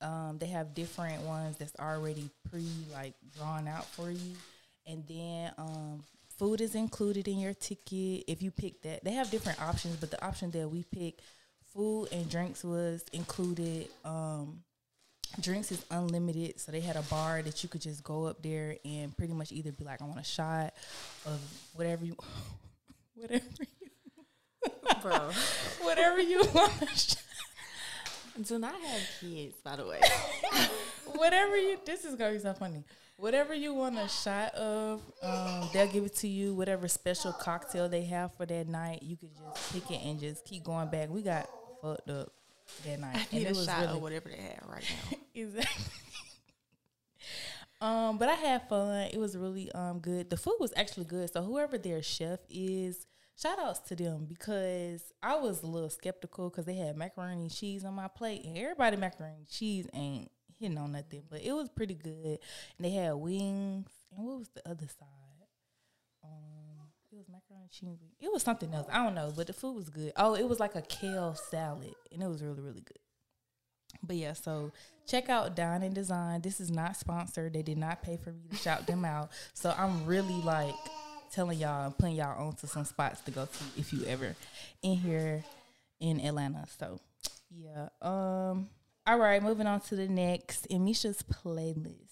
Um, 0.00 0.38
they 0.38 0.46
have 0.46 0.74
different 0.74 1.22
ones 1.22 1.56
that's 1.58 1.76
already 1.78 2.30
pre 2.50 2.66
like 2.92 3.14
drawn 3.36 3.68
out 3.68 3.86
for 3.86 4.10
you, 4.10 4.34
and 4.86 5.04
then 5.06 5.52
um, 5.58 6.02
food 6.38 6.60
is 6.60 6.74
included 6.74 7.28
in 7.28 7.38
your 7.38 7.54
ticket 7.54 8.24
if 8.26 8.42
you 8.42 8.50
pick 8.50 8.82
that. 8.82 9.04
They 9.04 9.12
have 9.12 9.30
different 9.30 9.62
options, 9.62 9.96
but 9.96 10.10
the 10.10 10.24
option 10.24 10.50
that 10.52 10.68
we 10.68 10.82
picked, 10.82 11.20
food 11.74 12.08
and 12.12 12.28
drinks 12.30 12.64
was 12.64 13.04
included. 13.12 13.88
Um, 14.04 14.62
drinks 15.40 15.72
is 15.72 15.84
unlimited, 15.90 16.60
so 16.60 16.72
they 16.72 16.80
had 16.80 16.96
a 16.96 17.02
bar 17.02 17.42
that 17.42 17.62
you 17.62 17.68
could 17.68 17.80
just 17.80 18.04
go 18.04 18.24
up 18.26 18.42
there 18.42 18.76
and 18.84 19.16
pretty 19.16 19.32
much 19.32 19.52
either 19.52 19.72
be 19.72 19.84
like, 19.84 20.02
I 20.02 20.04
want 20.04 20.20
a 20.20 20.24
shot 20.24 20.74
of 21.26 21.40
whatever 21.74 22.04
you, 22.04 22.16
whatever 23.14 23.44
you, 23.60 24.70
Bro. 25.02 25.30
whatever 25.82 26.20
you 26.20 26.42
want. 26.54 27.16
Do 28.46 28.58
not 28.58 28.74
have 28.74 29.00
kids, 29.20 29.56
by 29.62 29.76
the 29.76 29.86
way. 29.86 30.00
whatever 31.16 31.56
you 31.56 31.78
this 31.84 32.04
is 32.04 32.14
gonna 32.14 32.32
be 32.32 32.38
so 32.38 32.54
funny. 32.54 32.84
Whatever 33.18 33.54
you 33.54 33.74
want 33.74 33.98
a 33.98 34.08
shot 34.08 34.54
of, 34.54 35.00
um, 35.22 35.68
they'll 35.72 35.86
give 35.86 36.04
it 36.04 36.16
to 36.16 36.28
you. 36.28 36.54
Whatever 36.54 36.88
special 36.88 37.32
cocktail 37.32 37.88
they 37.88 38.02
have 38.04 38.34
for 38.36 38.46
that 38.46 38.66
night, 38.66 39.02
you 39.02 39.16
could 39.16 39.30
just 39.36 39.72
pick 39.72 39.90
it 39.90 40.04
and 40.04 40.18
just 40.18 40.44
keep 40.44 40.64
going 40.64 40.88
back. 40.88 41.08
We 41.10 41.22
got 41.22 41.48
fucked 41.82 42.08
up 42.08 42.32
that 42.84 43.00
night. 43.00 43.26
I 43.32 43.36
need 43.36 43.46
a 43.46 43.54
shot 43.54 43.86
of 43.86 44.00
whatever 44.00 44.28
they 44.28 44.36
have 44.36 44.64
right 44.68 44.84
now. 45.10 45.18
exactly. 45.34 45.84
um, 47.80 48.18
but 48.18 48.28
I 48.28 48.34
had 48.34 48.68
fun. 48.68 49.08
It 49.12 49.18
was 49.18 49.36
really 49.36 49.70
um 49.72 49.98
good. 49.98 50.30
The 50.30 50.36
food 50.36 50.56
was 50.60 50.72
actually 50.76 51.06
good. 51.06 51.30
So 51.32 51.42
whoever 51.42 51.78
their 51.78 52.02
chef 52.02 52.40
is, 52.48 53.06
shout 53.40 53.58
outs 53.58 53.80
to 53.88 53.96
them 53.96 54.26
because 54.28 55.12
I 55.22 55.36
was 55.36 55.62
a 55.62 55.66
little 55.66 55.90
skeptical 55.90 56.48
because 56.48 56.64
they 56.64 56.76
had 56.76 56.96
macaroni 56.96 57.42
and 57.42 57.50
cheese 57.54 57.84
on 57.84 57.94
my 57.94 58.08
plate, 58.08 58.44
and 58.44 58.56
everybody 58.56 58.96
macaroni 58.96 59.36
and 59.38 59.48
cheese 59.48 59.86
ain't 59.92 60.30
hitting 60.58 60.78
on 60.78 60.92
nothing, 60.92 61.22
but 61.28 61.42
it 61.42 61.52
was 61.52 61.68
pretty 61.68 61.94
good. 61.94 62.38
And 62.78 62.84
they 62.84 62.90
had 62.90 63.14
wings. 63.14 63.90
And 64.16 64.26
what 64.26 64.38
was 64.38 64.48
the 64.54 64.68
other 64.68 64.86
side? 64.86 65.21
Was 67.22 67.28
macaroni 67.28 67.62
and 67.62 67.70
cheese. 67.70 68.00
It 68.20 68.32
was 68.32 68.42
something 68.42 68.74
else. 68.74 68.88
I 68.90 69.04
don't 69.04 69.14
know, 69.14 69.32
but 69.36 69.46
the 69.46 69.52
food 69.52 69.76
was 69.76 69.88
good. 69.88 70.12
Oh, 70.16 70.34
it 70.34 70.48
was 70.48 70.58
like 70.58 70.74
a 70.74 70.82
kale 70.82 71.36
salad, 71.50 71.94
and 72.10 72.20
it 72.20 72.26
was 72.26 72.42
really 72.42 72.60
really 72.60 72.80
good. 72.80 72.98
But 74.02 74.16
yeah, 74.16 74.32
so 74.32 74.72
check 75.06 75.28
out 75.28 75.54
Dine 75.54 75.84
and 75.84 75.94
Design. 75.94 76.40
This 76.40 76.60
is 76.60 76.72
not 76.72 76.96
sponsored. 76.96 77.52
They 77.52 77.62
did 77.62 77.78
not 77.78 78.02
pay 78.02 78.16
for 78.16 78.32
me 78.32 78.48
to 78.50 78.56
shout 78.56 78.88
them 78.88 79.04
out. 79.04 79.30
So 79.54 79.72
I'm 79.78 80.04
really 80.04 80.40
like 80.42 80.74
telling 81.30 81.60
y'all 81.60 81.86
and 81.86 81.96
putting 81.96 82.16
y'all 82.16 82.44
onto 82.44 82.66
some 82.66 82.84
spots 82.84 83.20
to 83.20 83.30
go 83.30 83.46
to 83.46 83.64
if 83.76 83.92
you 83.92 84.04
ever 84.06 84.34
in 84.82 84.96
here 84.96 85.44
in 86.00 86.18
Atlanta. 86.20 86.64
So 86.76 86.98
yeah. 87.50 87.88
Um 88.00 88.68
all 89.06 89.18
right, 89.18 89.40
moving 89.40 89.68
on 89.68 89.80
to 89.82 89.94
the 89.94 90.08
next 90.08 90.66
Emmeisha's 90.70 91.22
playlist. 91.22 92.11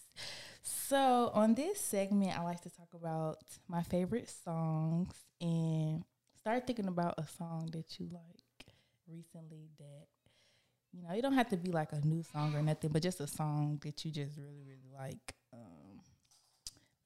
So 0.90 1.30
on 1.34 1.54
this 1.54 1.80
segment, 1.80 2.36
I 2.36 2.42
like 2.42 2.62
to 2.62 2.70
talk 2.70 2.88
about 2.94 3.38
my 3.68 3.80
favorite 3.84 4.28
songs 4.28 5.14
and 5.40 6.02
start 6.36 6.66
thinking 6.66 6.88
about 6.88 7.14
a 7.16 7.26
song 7.38 7.68
that 7.74 8.00
you 8.00 8.08
like 8.12 8.74
recently 9.06 9.68
that 9.78 10.06
you 10.92 11.02
know, 11.02 11.14
you 11.14 11.22
don't 11.22 11.34
have 11.34 11.48
to 11.50 11.56
be 11.56 11.70
like 11.70 11.92
a 11.92 12.00
new 12.04 12.24
song 12.24 12.56
or 12.56 12.62
nothing, 12.62 12.90
but 12.90 13.02
just 13.02 13.20
a 13.20 13.26
song 13.28 13.78
that 13.84 14.04
you 14.04 14.10
just 14.10 14.36
really, 14.36 14.64
really 14.66 14.90
like. 14.92 15.34
Um, 15.52 16.00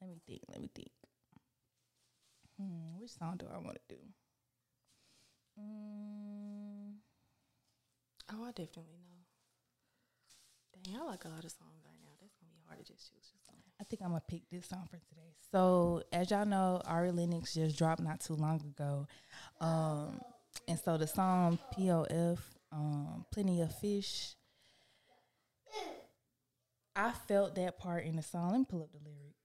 let 0.01 0.09
me 0.09 0.19
think. 0.25 0.41
Let 0.49 0.61
me 0.61 0.69
think. 0.73 0.91
Hmm, 2.57 2.99
which 2.99 3.11
song 3.11 3.37
do 3.37 3.45
I 3.53 3.59
want 3.59 3.77
to 3.87 3.95
do? 3.95 4.01
Mm, 5.59 6.95
Oh, 8.33 8.43
I 8.45 8.51
definitely 8.51 8.97
know. 9.07 9.21
Dang, 10.83 10.97
I 11.01 11.03
like 11.05 11.25
a 11.25 11.29
lot 11.29 11.43
of 11.45 11.51
songs 11.51 11.81
right 11.85 11.99
now. 12.03 12.13
That's 12.21 12.35
gonna 12.35 12.53
be 12.53 12.63
hard 12.67 12.79
to 12.79 12.93
just 12.93 13.09
choose 13.11 13.29
just. 13.31 13.44
I 13.79 13.83
think 13.83 14.01
I'm 14.01 14.09
gonna 14.09 14.23
pick 14.27 14.49
this 14.49 14.67
song 14.67 14.87
for 14.89 14.97
today. 14.97 15.33
So, 15.51 16.03
as 16.11 16.31
y'all 16.31 16.45
know, 16.45 16.81
Ari 16.85 17.11
Lennox 17.11 17.53
just 17.53 17.77
dropped 17.77 18.01
not 18.01 18.19
too 18.19 18.35
long 18.35 18.61
ago, 18.61 19.07
um, 19.59 20.21
and 20.67 20.79
so 20.79 20.97
the 20.97 21.07
song 21.07 21.59
"POF," 21.73 22.39
um, 22.71 23.25
"Plenty 23.31 23.61
of 23.61 23.77
Fish." 23.79 24.35
I 26.95 27.11
felt 27.11 27.55
that 27.55 27.77
part 27.77 28.05
in 28.05 28.15
the 28.15 28.23
song. 28.23 28.51
Let 28.51 28.59
me 28.59 28.65
pull 28.69 28.83
up 28.83 28.91
the 28.91 28.99
lyrics 28.99 29.35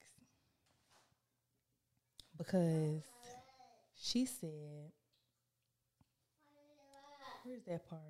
because 2.38 3.02
she 3.96 4.24
said, 4.24 4.92
"Where's 7.44 7.64
that 7.64 7.88
part?" 7.88 8.00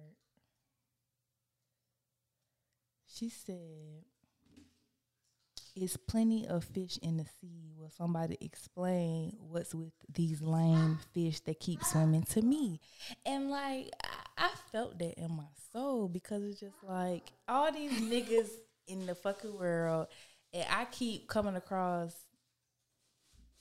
She 3.12 3.29
said, 3.29 4.05
"It's 5.75 5.97
plenty 5.97 6.47
of 6.47 6.65
fish 6.65 6.99
in 7.03 7.17
the 7.17 7.27
sea. 7.41 7.73
Will 7.77 7.91
somebody 7.91 8.37
explain 8.41 9.37
what's 9.41 9.75
with 9.75 9.93
these 10.12 10.43
lame 10.43 10.99
fish 11.12 11.41
that 11.41 11.61
keep 11.61 11.83
swimming 11.85 12.25
to 12.31 12.43
me?" 12.43 12.81
And 13.25 13.50
like, 13.50 13.91
I, 14.03 14.47
I 14.47 14.50
felt 14.73 14.99
that 14.99 15.15
in 15.19 15.33
my 15.37 15.49
soul 15.73 16.09
because 16.09 16.43
it's 16.45 16.61
just 16.61 16.83
like 16.83 17.33
all 17.49 17.73
these 17.73 18.00
niggas 18.00 18.50
in 18.87 19.07
the 19.07 19.15
fucking 19.15 19.57
world, 19.57 20.09
and 20.53 20.67
I 20.71 20.87
keep 20.87 21.29
coming 21.29 21.57
across 21.57 22.15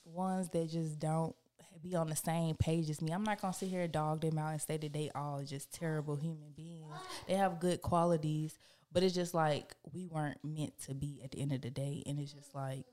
ones 0.05 0.49
that 0.49 0.69
just 0.69 0.99
don't 0.99 1.35
be 1.81 1.95
on 1.95 2.07
the 2.07 2.15
same 2.15 2.55
page 2.55 2.89
as 2.89 3.01
me. 3.01 3.11
I'm 3.11 3.23
not 3.23 3.41
gonna 3.41 3.53
sit 3.53 3.69
here 3.69 3.81
and 3.81 3.91
dog 3.91 4.21
them 4.21 4.37
out 4.37 4.51
and 4.51 4.61
say 4.61 4.77
that 4.77 4.91
they 4.91 5.09
all 5.15 5.41
just 5.43 5.71
terrible 5.71 6.15
human 6.15 6.51
beings. 6.55 6.93
They 7.27 7.35
have 7.35 7.59
good 7.59 7.81
qualities, 7.81 8.57
but 8.91 9.03
it's 9.03 9.15
just 9.15 9.33
like 9.33 9.75
we 9.93 10.05
weren't 10.07 10.39
meant 10.43 10.73
to 10.85 10.93
be 10.93 11.21
at 11.23 11.31
the 11.31 11.41
end 11.41 11.51
of 11.53 11.61
the 11.61 11.69
day, 11.69 12.03
and 12.05 12.19
it's 12.19 12.33
just 12.33 12.53
like 12.55 12.85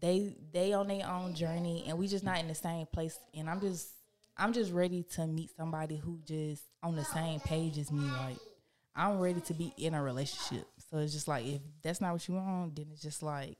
they 0.00 0.36
they 0.52 0.72
on 0.72 0.88
their 0.88 1.06
own 1.08 1.34
journey, 1.34 1.84
and 1.88 1.98
we 1.98 2.08
just 2.08 2.24
not 2.24 2.38
in 2.38 2.48
the 2.48 2.54
same 2.54 2.86
place. 2.86 3.18
And 3.34 3.48
I'm 3.50 3.60
just 3.60 3.88
I'm 4.36 4.52
just 4.52 4.72
ready 4.72 5.02
to 5.14 5.26
meet 5.26 5.50
somebody 5.56 5.96
who 5.96 6.20
just 6.26 6.62
on 6.82 6.96
the 6.96 7.04
same 7.04 7.40
page 7.40 7.78
as 7.78 7.90
me. 7.90 8.04
Like 8.04 8.38
I'm 8.94 9.18
ready 9.18 9.40
to 9.42 9.54
be 9.54 9.72
in 9.76 9.94
a 9.94 10.02
relationship. 10.02 10.66
So 10.90 10.98
it's 10.98 11.12
just 11.12 11.28
like 11.28 11.46
if 11.46 11.60
that's 11.82 12.00
not 12.00 12.12
what 12.12 12.26
you 12.28 12.34
want, 12.34 12.76
then 12.76 12.86
it's 12.92 13.02
just 13.02 13.22
like 13.22 13.58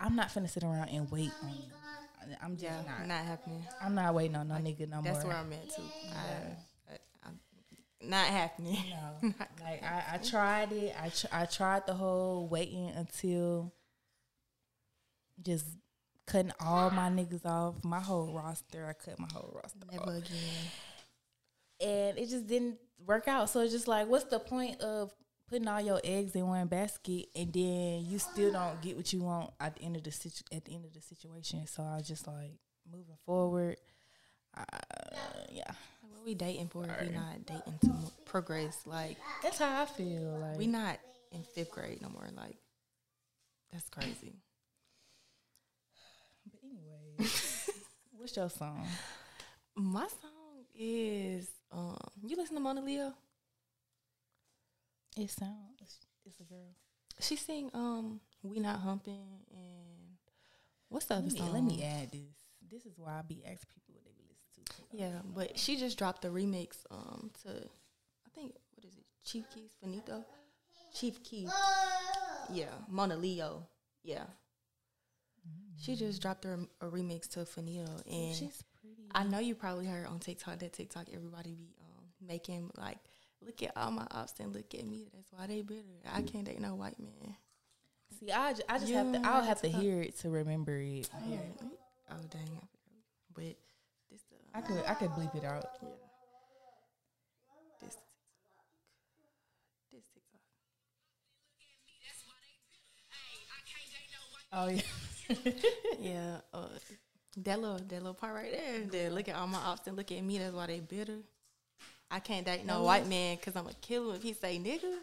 I'm 0.00 0.16
not 0.16 0.28
finna 0.28 0.48
sit 0.50 0.62
around 0.64 0.88
and 0.88 1.10
wait 1.10 1.30
on 1.42 1.50
you. 1.50 2.36
I'm 2.42 2.52
just 2.56 2.64
Yeah, 2.64 2.80
not. 2.98 3.06
not, 3.06 3.24
happening. 3.24 3.62
I'm 3.82 3.94
not 3.94 4.14
waiting 4.14 4.36
on 4.36 4.48
no 4.48 4.54
nigga 4.54 4.88
no 4.88 5.02
That's 5.02 5.04
more. 5.04 5.12
That's 5.12 5.24
where 5.24 5.36
I'm 5.36 5.52
at 5.52 5.68
too. 5.68 5.82
I, 6.14 6.18
I, 6.18 6.56
not 8.08 8.26
happening. 8.26 8.78
no, 9.22 9.32
like 9.62 9.82
I, 9.82 10.04
I 10.14 10.18
tried 10.18 10.72
it. 10.72 10.94
I 11.00 11.08
tr- 11.08 11.26
I 11.32 11.44
tried 11.46 11.86
the 11.86 11.94
whole 11.94 12.48
waiting 12.48 12.90
until 12.90 13.72
just 15.42 15.66
cutting 16.26 16.52
all 16.60 16.90
my 16.90 17.08
niggas 17.10 17.44
off, 17.44 17.82
my 17.84 18.00
whole 18.00 18.32
roster. 18.32 18.86
I 18.86 18.92
cut 18.92 19.18
my 19.18 19.28
whole 19.32 19.52
roster 19.62 19.78
Never 19.90 20.02
off, 20.04 20.08
again. 20.18 20.70
and 21.80 22.18
it 22.18 22.28
just 22.28 22.46
didn't 22.46 22.76
work 23.04 23.28
out. 23.28 23.50
So 23.50 23.60
it's 23.60 23.72
just 23.72 23.88
like, 23.88 24.08
what's 24.08 24.24
the 24.24 24.38
point 24.38 24.80
of 24.80 25.12
putting 25.48 25.68
all 25.68 25.80
your 25.80 26.00
eggs 26.02 26.34
in 26.34 26.46
one 26.46 26.66
basket 26.68 27.26
and 27.36 27.52
then 27.52 28.04
you 28.06 28.18
still 28.18 28.52
don't 28.52 28.80
get 28.80 28.96
what 28.96 29.12
you 29.12 29.20
want 29.20 29.50
at 29.60 29.76
the 29.76 29.82
end 29.82 29.96
of 29.96 30.02
the 30.04 30.12
situ- 30.12 30.44
at 30.52 30.64
the 30.64 30.74
end 30.74 30.84
of 30.84 30.92
the 30.94 31.00
situation? 31.02 31.66
So 31.66 31.82
I 31.82 31.96
was 31.96 32.08
just 32.08 32.26
like 32.26 32.52
moving 32.90 33.16
forward. 33.26 33.76
Uh, 34.56 34.62
yeah, 35.50 35.72
we 36.24 36.34
dating 36.34 36.68
for 36.68 36.84
if 36.84 37.00
we 37.00 37.14
not 37.14 37.46
dating 37.46 37.78
to 37.82 37.92
progress? 38.24 38.78
Like 38.86 39.16
that's 39.42 39.58
how 39.58 39.82
I 39.82 39.86
feel. 39.86 40.38
Like 40.40 40.58
we 40.58 40.66
not 40.66 40.98
in 41.32 41.42
fifth 41.42 41.70
grade 41.70 42.00
no 42.02 42.08
more. 42.08 42.26
Like 42.36 42.56
that's 43.72 43.88
crazy. 43.88 44.34
But 46.50 46.60
anyway, 46.62 47.30
what's 48.16 48.36
your 48.36 48.50
song? 48.50 48.86
My 49.74 50.06
song 50.06 50.64
is 50.74 51.48
um. 51.72 51.96
You 52.26 52.36
listen 52.36 52.54
to 52.56 52.60
Mona 52.60 52.82
Leo? 52.82 53.14
It 55.16 55.30
sounds. 55.30 55.80
It's, 55.80 55.96
it's 56.26 56.40
a 56.40 56.44
girl. 56.44 56.74
She 57.20 57.36
sing 57.36 57.70
um. 57.72 58.20
We 58.42 58.60
not 58.60 58.80
humping 58.80 59.40
and 59.50 60.18
what's 60.90 61.06
the 61.06 61.14
other 61.14 61.24
Let 61.24 61.32
me, 61.32 61.38
song? 61.38 61.52
let 61.54 61.64
me 61.64 61.82
add 61.82 62.12
this. 62.12 62.20
This 62.70 62.84
is 62.84 62.98
why 62.98 63.18
I 63.18 63.22
be 63.22 63.42
asking 63.44 63.70
people 63.74 63.94
what 63.94 64.04
they 64.04 64.10
be 64.10 64.22
listening 64.22 64.23
to. 64.23 64.23
Yeah, 64.96 65.18
but 65.34 65.58
she 65.58 65.76
just 65.76 65.98
dropped 65.98 66.24
a 66.24 66.28
remix 66.28 66.76
um 66.90 67.30
to 67.42 67.48
I 67.50 68.28
think 68.34 68.54
what 68.74 68.84
is 68.84 68.94
it? 68.96 69.04
Chief 69.24 69.44
Keef's 69.52 69.74
Finito? 69.82 70.24
Chief 70.94 71.22
Keef. 71.24 71.50
Yeah, 72.52 72.66
Mona 72.88 73.16
Leo. 73.16 73.66
Yeah. 74.04 74.24
She 75.80 75.96
just 75.96 76.22
dropped 76.22 76.44
her 76.44 76.58
a 76.80 76.86
remix 76.86 77.28
to 77.30 77.44
Finito 77.44 77.90
and 78.10 78.34
She's 78.34 78.62
pretty. 78.80 79.02
I 79.14 79.24
know 79.24 79.38
you 79.40 79.54
probably 79.54 79.86
heard 79.86 80.06
on 80.06 80.18
TikTok 80.20 80.60
that 80.60 80.72
TikTok 80.72 81.06
everybody 81.12 81.54
be 81.54 81.74
um 81.80 82.04
making 82.26 82.70
like 82.76 82.98
look 83.44 83.62
at 83.62 83.72
all 83.76 83.90
my 83.90 84.06
ops 84.12 84.34
and 84.40 84.54
look 84.54 84.72
at 84.74 84.86
me. 84.86 85.08
That's 85.12 85.30
why 85.32 85.46
they 85.46 85.62
bitter. 85.62 85.82
I 86.12 86.22
can't 86.22 86.44
date 86.44 86.60
no 86.60 86.74
white 86.76 86.98
man. 87.00 87.34
See, 88.20 88.30
I, 88.30 88.52
ju- 88.52 88.62
I 88.68 88.78
just 88.78 88.88
You 88.90 88.96
have 88.96 89.12
to. 89.12 89.20
I'll 89.24 89.42
have 89.42 89.60
to 89.62 89.68
hear 89.68 90.00
it 90.00 90.16
to 90.20 90.30
remember 90.30 90.76
it. 90.78 91.10
Here. 91.26 91.40
Oh 92.10 92.14
dang. 92.30 92.60
But 93.34 93.44
the 93.44 93.56
I 94.54 94.60
could 94.60 94.84
I 94.86 94.94
could 94.94 95.10
bleep 95.10 95.34
it 95.34 95.44
out. 95.44 95.64
Yeah. 95.82 95.88
This 97.82 97.94
TikTok. 97.94 98.64
This 99.92 100.04
TikTok. 100.14 100.40
Oh 104.52 104.68
yeah. 104.68 104.82
Yeah. 106.00 106.36
Uh, 106.52 106.68
that 107.38 107.60
little 107.60 107.78
that 107.78 107.90
little 107.98 108.14
part 108.14 108.34
right 108.34 108.52
there. 108.52 108.80
Then 108.90 109.14
look 109.14 109.28
at 109.28 109.34
all 109.36 109.46
my 109.46 109.58
ops 109.58 109.86
and 109.88 109.96
look 109.96 110.12
at 110.12 110.22
me. 110.22 110.38
That's 110.38 110.54
why 110.54 110.66
they 110.66 110.80
bitter. 110.80 111.18
I 112.10 112.20
can't 112.20 112.46
date 112.46 112.64
no 112.64 112.82
white 112.84 113.08
man 113.08 113.36
because 113.36 113.56
I'm 113.56 113.66
a 113.66 113.72
killer 113.74 114.14
if 114.14 114.22
he 114.22 114.34
say 114.34 114.58
nigga. 114.58 114.94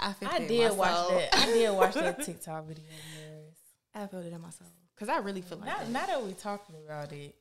I 0.00 0.12
feel 0.12 0.28
I 0.28 0.38
that 0.40 0.48
did 0.48 0.76
watch 0.76 1.08
that. 1.08 1.28
I 1.34 1.46
did 1.46 1.70
watch 1.74 1.94
that 1.94 2.22
TikTok 2.26 2.66
video 2.66 2.84
yours. 2.84 3.54
I 3.94 4.06
feel 4.06 4.20
it 4.20 4.32
in 4.32 4.40
my 4.40 4.50
soul 4.50 4.66
because 4.94 5.08
I 5.08 5.18
really 5.20 5.40
feel 5.40 5.56
like 5.58 5.68
Now, 5.68 5.78
that. 5.78 5.88
now 5.88 6.06
that 6.06 6.22
we're 6.22 6.32
talking 6.32 6.74
about 6.84 7.12
it, 7.12 7.34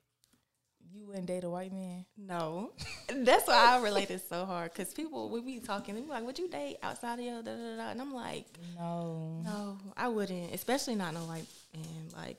you 0.95 1.05
wouldn't 1.05 1.25
date 1.25 1.43
a 1.43 1.49
white 1.49 1.73
man. 1.73 2.05
No, 2.17 2.71
that's 3.09 3.47
why 3.47 3.75
I 3.75 3.81
related 3.81 4.21
so 4.27 4.45
hard 4.45 4.71
because 4.71 4.93
people 4.93 5.29
we 5.29 5.41
be 5.41 5.59
talking. 5.59 5.95
They 5.95 6.01
be 6.01 6.09
like, 6.09 6.23
"Would 6.25 6.39
you 6.39 6.49
date 6.49 6.77
outside 6.81 7.19
of 7.19 7.25
your?" 7.25 7.41
Da, 7.41 7.51
da, 7.51 7.75
da, 7.75 7.89
and 7.91 8.01
I'm 8.01 8.13
like, 8.13 8.45
No. 8.77 9.41
No, 9.43 9.77
I 9.97 10.07
wouldn't, 10.07 10.53
especially 10.53 10.95
not 10.95 11.13
no 11.13 11.21
white 11.21 11.45
man. 11.73 12.09
Like, 12.15 12.37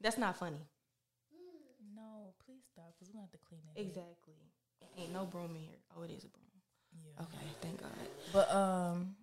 that's 0.00 0.18
not 0.18 0.36
funny. 0.38 0.56
No, 1.94 2.34
please 2.44 2.62
stop, 2.72 2.86
cause 2.98 3.08
we're 3.08 3.12
gonna 3.12 3.22
have 3.22 3.32
to 3.32 3.38
clean 3.48 3.60
it. 3.76 3.80
Exactly. 3.80 4.34
Ain't 4.98 5.12
no 5.12 5.24
broom 5.24 5.54
in 5.56 5.62
here. 5.62 5.78
Oh, 5.96 6.02
it 6.02 6.10
is 6.10 6.24
a 6.24 6.28
broom. 6.28 6.42
Yeah. 7.04 7.22
Okay, 7.22 7.46
thank 7.62 7.80
God. 7.80 7.90
But 8.32 8.50
um, 8.54 9.14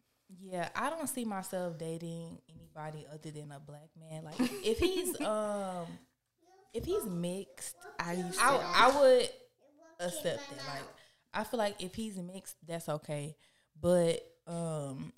yeah, 0.41 0.69
I 0.75 0.89
don't 0.89 1.08
see 1.08 1.25
myself 1.25 1.77
dating 1.77 2.39
anybody 2.50 3.05
other 3.12 3.31
than 3.31 3.51
a 3.51 3.60
black 3.60 3.89
man. 4.00 4.24
Like 4.24 4.36
if 4.39 4.79
he's 4.79 5.19
um, 5.25 5.86
if 6.74 6.86
he's 6.86 7.05
mixed, 7.05 7.75
I 8.00 8.13
used. 8.13 8.39
I 8.39 8.58
I 8.75 9.00
would 9.00 9.29
accept 10.00 10.24
that. 10.50 10.58
Like 10.67 10.84
I 11.34 11.43
feel 11.43 11.58
like 11.58 11.81
if 11.84 11.96
he's 11.96 12.17
mixed, 12.17 12.55
that's 12.67 12.89
okay. 12.89 13.36
But 13.81 14.22
um, 14.48 15.13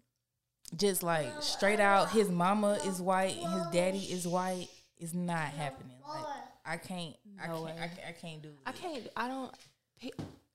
just 0.75 1.03
like 1.03 1.29
straight 1.41 1.79
out, 1.79 2.11
his 2.11 2.29
mama 2.29 2.79
is 2.85 3.01
white 3.01 3.37
and 3.41 3.53
his 3.53 3.67
daddy 3.71 3.99
is 3.99 4.27
white. 4.27 4.67
Is 4.99 5.15
not 5.15 5.47
happening. 5.49 5.97
Like 6.07 6.25
I 6.63 6.77
can't. 6.77 7.15
I 7.41 7.47
No 7.47 7.65
can't. 7.65 7.79
I, 7.79 7.87
can't- 7.87 8.07
I 8.07 8.11
can't 8.11 8.41
do. 8.43 8.49
It. 8.49 8.55
I 8.67 8.71
can't. 8.71 9.07
I 9.17 9.27
don't. 9.27 9.51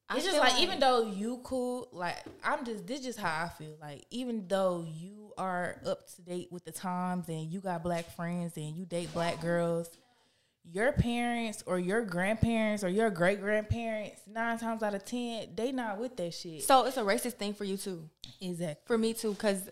I 0.08 0.16
it's 0.16 0.24
just 0.24 0.36
feel 0.36 0.44
like, 0.44 0.60
even 0.60 0.78
though 0.78 1.04
you 1.06 1.40
cool, 1.42 1.88
like 1.92 2.16
I'm 2.44 2.64
just 2.64 2.86
this 2.86 3.00
just 3.00 3.18
how 3.18 3.44
I 3.44 3.48
feel. 3.48 3.76
Like 3.80 4.06
even 4.10 4.46
though 4.46 4.86
you 4.86 5.32
are 5.36 5.80
up 5.84 6.06
to 6.14 6.22
date 6.22 6.48
with 6.52 6.64
the 6.64 6.72
times 6.72 7.28
and 7.28 7.50
you 7.50 7.60
got 7.60 7.82
black 7.82 8.14
friends 8.14 8.56
and 8.56 8.76
you 8.76 8.86
date 8.86 9.12
black 9.12 9.40
girls, 9.40 9.90
your 10.72 10.92
parents 10.92 11.62
or 11.66 11.78
your 11.78 12.02
grandparents 12.02 12.84
or 12.84 12.88
your 12.88 13.10
great 13.10 13.40
grandparents, 13.40 14.20
nine 14.28 14.58
times 14.58 14.82
out 14.82 14.94
of 14.94 15.04
ten, 15.04 15.48
they 15.56 15.72
not 15.72 15.98
with 15.98 16.16
that 16.16 16.34
shit. 16.34 16.62
So 16.62 16.84
it's 16.84 16.96
a 16.96 17.02
racist 17.02 17.34
thing 17.34 17.54
for 17.54 17.64
you 17.64 17.76
too. 17.76 18.08
exactly. 18.40 18.84
For 18.86 18.98
me 18.98 19.12
too, 19.12 19.32
because 19.32 19.68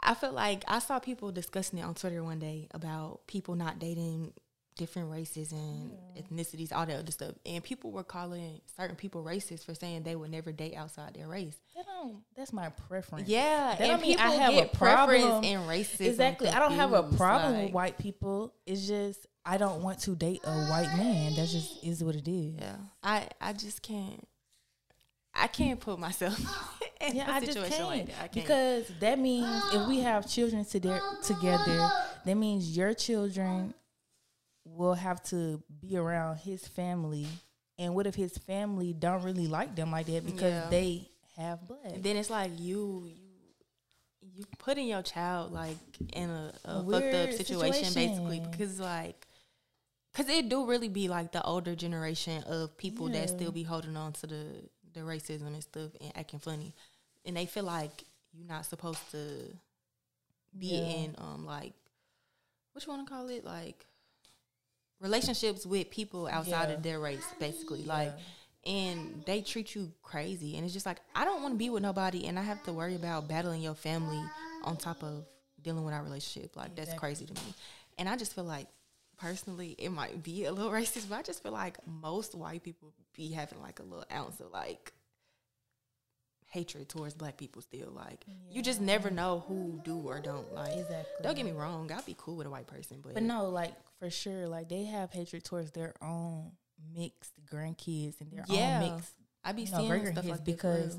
I 0.00 0.14
feel 0.14 0.32
like 0.32 0.64
I 0.68 0.78
saw 0.80 0.98
people 0.98 1.30
discussing 1.30 1.78
it 1.78 1.82
on 1.82 1.94
Twitter 1.94 2.22
one 2.22 2.38
day 2.38 2.68
about 2.72 3.26
people 3.26 3.54
not 3.54 3.78
dating 3.78 4.32
different 4.76 5.10
races 5.10 5.52
and 5.52 5.92
ethnicities, 6.18 6.72
all 6.72 6.84
that 6.86 6.98
other 6.98 7.12
stuff. 7.12 7.32
And 7.46 7.62
people 7.62 7.92
were 7.92 8.02
calling 8.02 8.60
certain 8.76 8.96
people 8.96 9.22
racist 9.22 9.64
for 9.64 9.74
saying 9.74 10.02
they 10.02 10.16
would 10.16 10.30
never 10.30 10.50
date 10.52 10.74
outside 10.74 11.14
their 11.14 11.28
race. 11.28 11.56
That 11.76 11.86
don't. 11.86 12.22
That's 12.36 12.52
my 12.52 12.70
preference. 12.88 13.28
Yeah, 13.28 13.76
That 13.78 13.88
and 13.90 14.02
mean 14.02 14.18
I 14.18 14.32
have 14.32 14.54
a 14.54 14.66
preference 14.66 15.24
problem. 15.24 15.44
in 15.44 15.60
racism. 15.60 16.06
Exactly. 16.08 16.48
I 16.48 16.58
don't 16.58 16.72
have 16.72 16.92
a 16.92 17.02
problem 17.04 17.62
with 17.62 17.72
white 17.72 17.98
people. 17.98 18.52
It's 18.66 18.86
just 18.86 19.26
I 19.46 19.58
don't 19.58 19.82
want 19.82 19.98
to 20.00 20.16
date 20.16 20.40
a 20.44 20.66
white 20.66 20.92
man. 20.96 21.34
That 21.36 21.48
just 21.48 21.84
is 21.84 22.02
what 22.02 22.14
it 22.16 22.26
is. 22.28 22.54
Yeah, 22.58 22.76
I 23.02 23.28
I 23.40 23.52
just 23.52 23.82
can't. 23.82 24.26
I 25.36 25.48
can't 25.48 25.80
put 25.80 25.98
myself 25.98 26.38
in 27.00 27.16
Yeah, 27.16 27.28
a 27.30 27.34
I 27.34 27.40
just 27.40 27.52
situation 27.54 27.76
can't, 27.76 27.88
like 27.88 28.06
that. 28.06 28.14
I 28.16 28.28
can't. 28.28 28.32
because 28.34 28.84
that 29.00 29.18
means 29.18 29.62
if 29.72 29.88
we 29.88 29.98
have 30.00 30.28
children 30.28 30.64
together, 30.64 31.00
together, 31.24 31.88
that 32.24 32.36
means 32.36 32.76
your 32.76 32.94
children 32.94 33.74
will 34.64 34.94
have 34.94 35.22
to 35.24 35.62
be 35.80 35.96
around 35.96 36.38
his 36.38 36.66
family. 36.66 37.26
And 37.78 37.94
what 37.94 38.06
if 38.06 38.14
his 38.14 38.36
family 38.38 38.92
don't 38.92 39.22
really 39.22 39.46
like 39.46 39.74
them 39.76 39.90
like 39.90 40.06
that 40.06 40.24
because 40.24 40.42
Yeah. 40.52 40.68
they 40.70 41.08
have 41.36 41.66
blood? 41.66 42.02
then 42.02 42.16
it's 42.16 42.30
like 42.30 42.52
you 42.58 43.06
you 43.06 43.20
you 44.36 44.44
putting 44.58 44.86
your 44.88 45.02
child 45.02 45.52
like 45.52 45.76
in 46.14 46.30
a, 46.30 46.52
a 46.64 46.82
fucked 46.90 47.14
up 47.14 47.32
situation, 47.32 47.92
basically 47.94 48.40
because 48.40 48.80
like 48.80 49.26
because 50.12 50.28
it 50.30 50.48
do 50.48 50.64
really 50.66 50.88
be 50.88 51.08
like 51.08 51.32
the 51.32 51.42
older 51.42 51.74
generation 51.74 52.42
of 52.44 52.76
people 52.78 53.08
that 53.08 53.28
still 53.28 53.52
be 53.52 53.64
holding 53.64 53.96
on 53.96 54.12
to 54.14 54.26
the 54.26 54.46
the 54.94 55.00
racism 55.00 55.48
and 55.48 55.62
stuff 55.62 55.90
and 56.00 56.12
acting 56.16 56.38
funny 56.38 56.72
and 57.26 57.36
they 57.36 57.46
feel 57.46 57.64
like 57.64 58.04
you're 58.32 58.46
not 58.46 58.64
supposed 58.64 59.10
to 59.10 59.18
be 60.56 60.68
Yeah. 60.68 60.96
in 61.04 61.14
um 61.18 61.44
like 61.44 61.74
what 62.72 62.86
you 62.86 62.92
want 62.92 63.06
to 63.06 63.12
call 63.12 63.28
it 63.28 63.44
like 63.44 63.84
relationships 65.04 65.64
with 65.66 65.90
people 65.90 66.26
outside 66.26 66.68
Yeah. 66.70 66.74
of 66.76 66.82
their 66.82 66.98
race 66.98 67.26
basically 67.38 67.84
like 67.84 68.12
and 68.66 69.22
they 69.26 69.42
treat 69.42 69.74
you 69.74 69.92
crazy 70.02 70.56
and 70.56 70.64
it's 70.64 70.72
just 70.72 70.86
like 70.86 71.00
i 71.14 71.22
don't 71.26 71.42
want 71.42 71.52
to 71.54 71.58
be 71.58 71.68
with 71.68 71.82
nobody 71.82 72.26
and 72.26 72.38
i 72.38 72.42
have 72.42 72.62
to 72.64 72.72
worry 72.72 72.94
about 72.94 73.28
battling 73.28 73.60
your 73.60 73.74
family 73.74 74.22
on 74.62 74.76
top 74.76 75.02
of 75.02 75.26
dealing 75.62 75.84
with 75.84 75.92
our 75.94 76.02
relationship 76.02 76.56
like 76.56 76.74
that's 76.74 76.94
crazy 76.94 77.26
to 77.26 77.34
me. 77.34 77.54
And 77.98 78.08
i 78.08 78.16
just 78.16 78.34
feel 78.34 78.44
like 78.44 78.66
personally 79.18 79.76
it 79.78 79.90
might 79.90 80.22
be 80.22 80.46
a 80.46 80.52
little 80.52 80.72
racist 80.80 81.08
but 81.10 81.16
i 81.18 81.22
just 81.22 81.42
feel 81.42 81.52
like 81.52 81.76
most 81.86 82.34
white 82.34 82.62
people 82.62 82.92
be 83.14 83.30
having 83.30 83.60
like 83.60 83.78
a 83.80 83.82
little 83.82 84.06
ounce 84.12 84.40
of 84.40 84.50
like 84.52 84.92
hatred 86.54 86.88
towards 86.88 87.14
black 87.14 87.36
people 87.36 87.60
still 87.60 87.90
like 87.90 88.24
you 88.48 88.62
just 88.62 88.80
never 88.80 89.10
know 89.10 89.44
who 89.48 89.80
do 89.84 89.98
or 89.98 90.20
don't 90.20 90.54
like 90.54 90.72
Exactly. 90.72 91.22
don't 91.22 91.34
get 91.34 91.44
me 91.44 91.50
wrong 91.50 91.90
i'll 91.92 92.00
be 92.02 92.14
cool 92.16 92.36
with 92.36 92.46
a 92.46 92.50
white 92.50 92.68
person 92.68 92.98
but, 93.02 93.14
But 93.14 93.24
no, 93.24 93.48
like 93.48 93.74
for 93.98 94.08
sure, 94.08 94.46
like 94.46 94.68
they 94.68 94.84
have 94.84 95.10
hatred 95.10 95.42
towards 95.44 95.72
their 95.72 95.94
own 96.00 96.52
mixed 96.96 97.32
grandkids 97.52 98.20
and 98.20 98.30
their 98.30 98.44
Yeah. 98.48 98.78
own 98.80 98.94
mixed 98.94 99.14
i 99.44 99.50
be 99.52 99.62
you 99.62 99.70
know, 99.72 99.78
seeing 99.78 100.06
stuff 100.12 100.24
like 100.26 100.44
because 100.44 100.96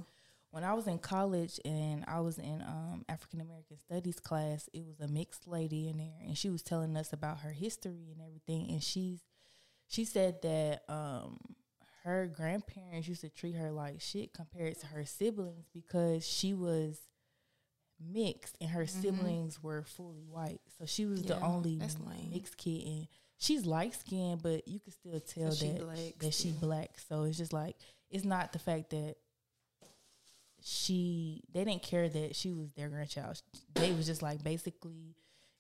when 0.51 0.63
I 0.63 0.73
was 0.73 0.87
in 0.87 0.99
college 0.99 1.59
and 1.65 2.03
I 2.07 2.19
was 2.21 2.37
in 2.37 2.61
um, 2.61 3.03
African 3.09 3.41
American 3.41 3.77
Studies 3.77 4.19
class, 4.21 4.69
it 4.73 4.83
was 4.85 5.01
a 5.01 5.07
mixed 5.11 5.47
lady 5.49 5.89
in 5.89 5.97
there, 5.97 6.19
and 6.25 6.37
she 6.37 6.49
was 6.49 6.61
telling 6.61 6.95
us 6.95 7.11
about 7.11 7.39
her 7.39 7.51
history 7.51 8.07
and 8.13 8.21
everything. 8.25 8.71
And 8.71 8.81
she's 8.81 9.19
she 9.89 10.05
said 10.05 10.41
that 10.43 10.83
um, 10.87 11.37
her 12.05 12.27
grandparents 12.27 13.07
used 13.07 13.21
to 13.21 13.29
treat 13.29 13.55
her 13.55 13.71
like 13.71 13.99
shit 13.99 14.31
compared 14.31 14.79
to 14.79 14.85
her 14.87 15.05
siblings 15.05 15.65
because 15.73 16.25
she 16.25 16.53
was 16.53 16.99
mixed 17.99 18.55
and 18.61 18.69
her 18.69 18.85
siblings 18.85 19.61
were 19.61 19.83
fully 19.83 20.23
white. 20.29 20.61
So 20.77 20.85
she 20.85 21.05
was 21.05 21.23
the 21.23 21.33
Mm-hmm. 21.33 21.43
Only 21.43 21.81
mixed 22.31 22.57
kid, 22.57 22.85
and 22.85 23.07
she's 23.37 23.65
light 23.65 23.95
skinned, 23.95 24.43
but 24.43 24.67
you 24.67 24.79
can 24.79 24.93
still 24.93 25.19
tell 25.19 25.51
she 25.51 25.69
that 25.69 25.81
black 25.81 26.19
that 26.19 26.33
she 26.33 26.49
still. 26.49 26.59
black. 26.61 26.91
So 27.09 27.23
it's 27.23 27.37
just 27.37 27.53
like 27.53 27.75
it's 28.09 28.23
not 28.25 28.53
the 28.53 28.59
fact 28.59 28.91
that 28.91 29.15
she 30.61 31.43
they 31.53 31.63
didn't 31.63 31.83
care 31.83 32.07
that 32.07 32.35
she 32.35 32.51
was 32.51 32.71
their 32.73 32.89
grandchild. 32.89 33.41
They 33.73 33.91
was 33.93 34.05
just 34.05 34.21
like 34.21 34.43
basically 34.43 35.15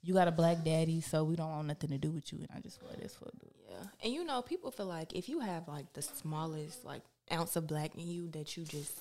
you 0.05 0.13
got 0.13 0.27
a 0.27 0.31
black 0.31 0.63
daddy, 0.63 1.01
so 1.01 1.23
we 1.23 1.35
don't 1.35 1.49
want 1.49 1.67
nothing 1.67 1.89
to 1.89 1.97
do 1.97 2.11
with 2.11 2.31
you. 2.31 2.39
And 2.39 2.47
I 2.55 2.59
just 2.59 2.79
feel 2.79 2.89
like 2.89 2.99
that's 3.01 3.15
fucked 3.15 3.43
up. 3.43 3.51
Yeah, 3.69 3.75
and 4.03 4.13
you 4.13 4.23
know, 4.23 4.41
people 4.41 4.71
feel 4.71 4.85
like 4.85 5.13
if 5.13 5.27
you 5.27 5.39
have 5.39 5.67
like 5.67 5.91
the 5.93 6.01
smallest 6.01 6.85
like 6.85 7.01
ounce 7.31 7.55
of 7.55 7.65
black 7.67 7.95
in 7.95 8.07
you, 8.07 8.29
that 8.29 8.55
you 8.55 8.63
just 8.63 8.93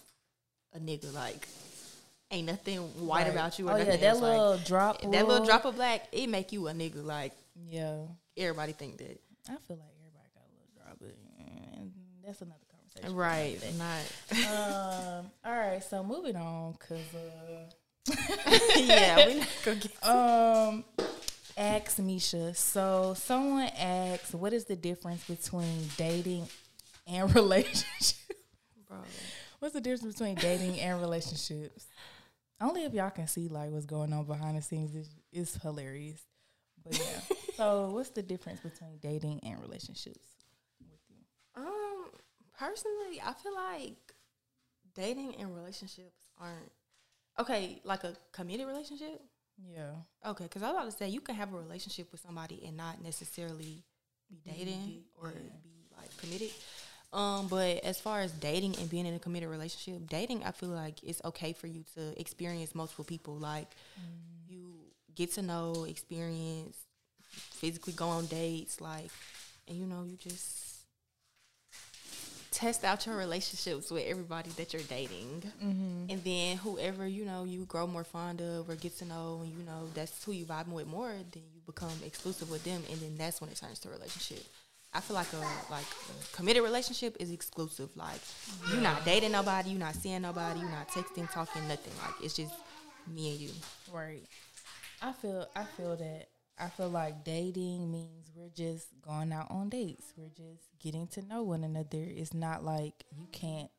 a 0.74 0.78
nigga. 0.80 1.12
Like, 1.14 1.46
ain't 2.30 2.46
nothing 2.46 2.78
white 3.06 3.24
Right. 3.24 3.32
about 3.32 3.58
you. 3.58 3.68
Or 3.68 3.72
Oh 3.72 3.76
yeah, 3.76 3.84
nothing 3.84 4.00
that 4.00 4.06
else. 4.06 4.20
Like, 4.22 4.38
little 4.38 4.58
drop, 4.58 5.00
that 5.02 5.10
little 5.10 5.28
little- 5.28 5.46
drop 5.46 5.64
of 5.66 5.74
black, 5.76 6.08
it 6.10 6.26
make 6.28 6.52
you 6.52 6.66
a 6.68 6.72
nigga. 6.72 7.04
Like 7.04 7.32
Yeah, 7.68 7.98
everybody 8.36 8.72
think 8.72 8.96
that. 8.98 9.20
I 9.48 9.56
feel 9.68 9.76
like 9.76 9.92
everybody 10.00 10.28
got 10.34 10.42
a 10.42 10.52
little 10.56 10.72
drop, 10.74 10.96
but 11.00 11.14
mm, 11.40 11.90
that's 12.26 12.40
another 12.40 12.58
conversation. 12.70 13.14
Right, 13.14 13.58
not. 13.78 15.18
um. 15.20 15.30
All 15.44 15.52
right. 15.52 15.82
So 15.84 16.02
moving 16.02 16.34
on, 16.36 16.74
cause 16.80 16.98
uh, 17.14 17.70
yeah, 18.76 19.26
we 19.28 19.34
not 19.38 19.48
gonna 19.64 19.76
get. 19.78 19.92
um, 20.04 20.84
ask 21.56 21.98
Misha. 21.98 22.54
So 22.54 23.14
someone 23.16 23.68
asks, 23.78 24.32
what 24.32 24.52
is 24.52 24.64
the 24.64 24.76
difference 24.76 25.24
between 25.26 25.88
dating 25.96 26.48
and 27.06 27.34
relationships? 27.34 28.14
Bro. 28.88 28.98
What's 29.58 29.74
the 29.74 29.80
difference 29.80 30.14
between 30.14 30.34
dating 30.36 30.78
and 30.80 31.00
relationships? 31.00 31.86
Only 32.60 32.84
if 32.84 32.94
y'all 32.94 33.10
can 33.10 33.26
see 33.26 33.48
like 33.48 33.70
what's 33.70 33.86
going 33.86 34.12
on 34.12 34.24
behind 34.24 34.56
the 34.56 34.62
scenes 34.62 34.94
is 34.94 35.08
it's 35.32 35.56
hilarious. 35.56 36.22
But 36.84 36.98
yeah. 36.98 37.36
so 37.56 37.90
what's 37.90 38.10
the 38.10 38.22
difference 38.22 38.60
between 38.60 38.98
dating 39.00 39.40
and 39.42 39.60
relationships 39.60 40.28
with 40.80 41.00
you? 41.08 41.16
Um, 41.56 42.10
personally, 42.58 43.20
I 43.24 43.32
feel 43.32 43.54
like 43.54 43.96
dating 44.94 45.36
and 45.36 45.54
relationships 45.54 46.26
aren't 46.38 46.70
okay. 47.38 47.80
Like 47.84 48.04
a 48.04 48.14
committed 48.32 48.66
relationship. 48.66 49.20
Yeah. 49.58 49.92
Okay, 50.30 50.44
because 50.44 50.62
I 50.62 50.68
was 50.68 50.76
about 50.76 50.90
to 50.90 50.96
say 50.96 51.08
you 51.08 51.20
can 51.20 51.34
have 51.34 51.52
a 51.52 51.56
relationship 51.56 52.10
with 52.12 52.20
somebody 52.20 52.62
and 52.66 52.76
not 52.76 53.02
necessarily 53.02 53.84
be 54.28 54.50
dating 54.50 55.02
or 55.20 55.30
be 55.62 55.86
like 55.96 56.16
committed. 56.18 56.50
Um, 57.12 57.46
but 57.46 57.84
as 57.84 58.00
far 58.00 58.20
as 58.20 58.32
dating 58.32 58.76
and 58.78 58.90
being 58.90 59.06
in 59.06 59.14
a 59.14 59.18
committed 59.20 59.48
relationship, 59.48 60.08
dating, 60.08 60.42
I 60.42 60.50
feel 60.50 60.70
like 60.70 61.02
it's 61.04 61.20
okay 61.24 61.52
for 61.52 61.68
you 61.68 61.84
to 61.94 62.18
experience 62.20 62.74
multiple 62.74 63.04
people. 63.04 63.36
Like 63.36 63.68
you 64.48 64.74
get 65.14 65.32
to 65.34 65.42
know, 65.42 65.84
experience, 65.88 66.76
physically 67.30 67.92
go 67.92 68.08
on 68.08 68.26
dates, 68.26 68.80
like, 68.80 69.10
and 69.68 69.78
you 69.78 69.86
know, 69.86 70.02
you 70.02 70.16
just 70.16 70.73
test 72.54 72.84
out 72.84 73.04
your 73.04 73.16
relationships 73.16 73.90
with 73.90 74.04
everybody 74.06 74.50
that 74.50 74.72
you're 74.72 74.82
dating, 74.82 75.42
mm-hmm. 75.62 76.10
and 76.10 76.24
then 76.24 76.56
whoever 76.58 77.06
you 77.06 77.24
know 77.24 77.44
you 77.44 77.64
grow 77.66 77.86
more 77.86 78.04
fond 78.04 78.40
of 78.40 78.70
or 78.70 78.76
get 78.76 78.96
to 78.98 79.04
know, 79.04 79.40
and 79.42 79.52
you 79.52 79.64
know 79.64 79.88
that's 79.94 80.24
who 80.24 80.32
you 80.32 80.44
vibing 80.44 80.68
with 80.68 80.86
more, 80.86 81.10
then 81.10 81.42
you 81.54 81.60
become 81.66 81.92
exclusive 82.06 82.50
with 82.50 82.62
them, 82.64 82.82
and 82.90 83.00
then 83.00 83.16
that's 83.16 83.40
when 83.40 83.50
it 83.50 83.56
turns 83.56 83.80
to 83.80 83.88
a 83.88 83.92
relationship. 83.92 84.44
I 84.94 85.00
feel 85.00 85.16
like 85.16 85.32
a 85.32 85.72
like 85.72 85.84
a 85.84 86.36
committed 86.36 86.62
relationship 86.62 87.16
is 87.18 87.32
exclusive. 87.32 87.90
Like 87.96 88.20
you're 88.70 88.80
not 88.80 89.04
dating 89.04 89.32
nobody, 89.32 89.70
you're 89.70 89.80
not 89.80 89.96
seeing 89.96 90.22
nobody, 90.22 90.60
you're 90.60 90.70
not 90.70 90.88
texting, 90.88 91.30
talking, 91.32 91.66
nothing. 91.66 91.92
Like 92.00 92.24
it's 92.24 92.34
just 92.34 92.54
me 93.12 93.32
and 93.32 93.40
you. 93.40 93.50
Right. 93.92 94.22
I 95.02 95.12
feel 95.12 95.48
I 95.56 95.64
feel 95.64 95.96
that 95.96 96.28
I 96.58 96.68
feel 96.68 96.88
like 96.88 97.24
dating 97.24 97.90
means 97.90 98.30
we're 98.34 98.48
just 98.48 98.88
going 99.02 99.32
out 99.32 99.50
on 99.50 99.68
dates. 99.68 100.12
We're 100.16 100.28
just 100.28 100.62
getting 100.80 101.08
to 101.08 101.22
know 101.22 101.42
one 101.42 101.64
another. 101.64 101.88
It's 102.06 102.34
not 102.34 102.64
like 102.64 103.04
you 103.10 103.26
can't 103.32 103.70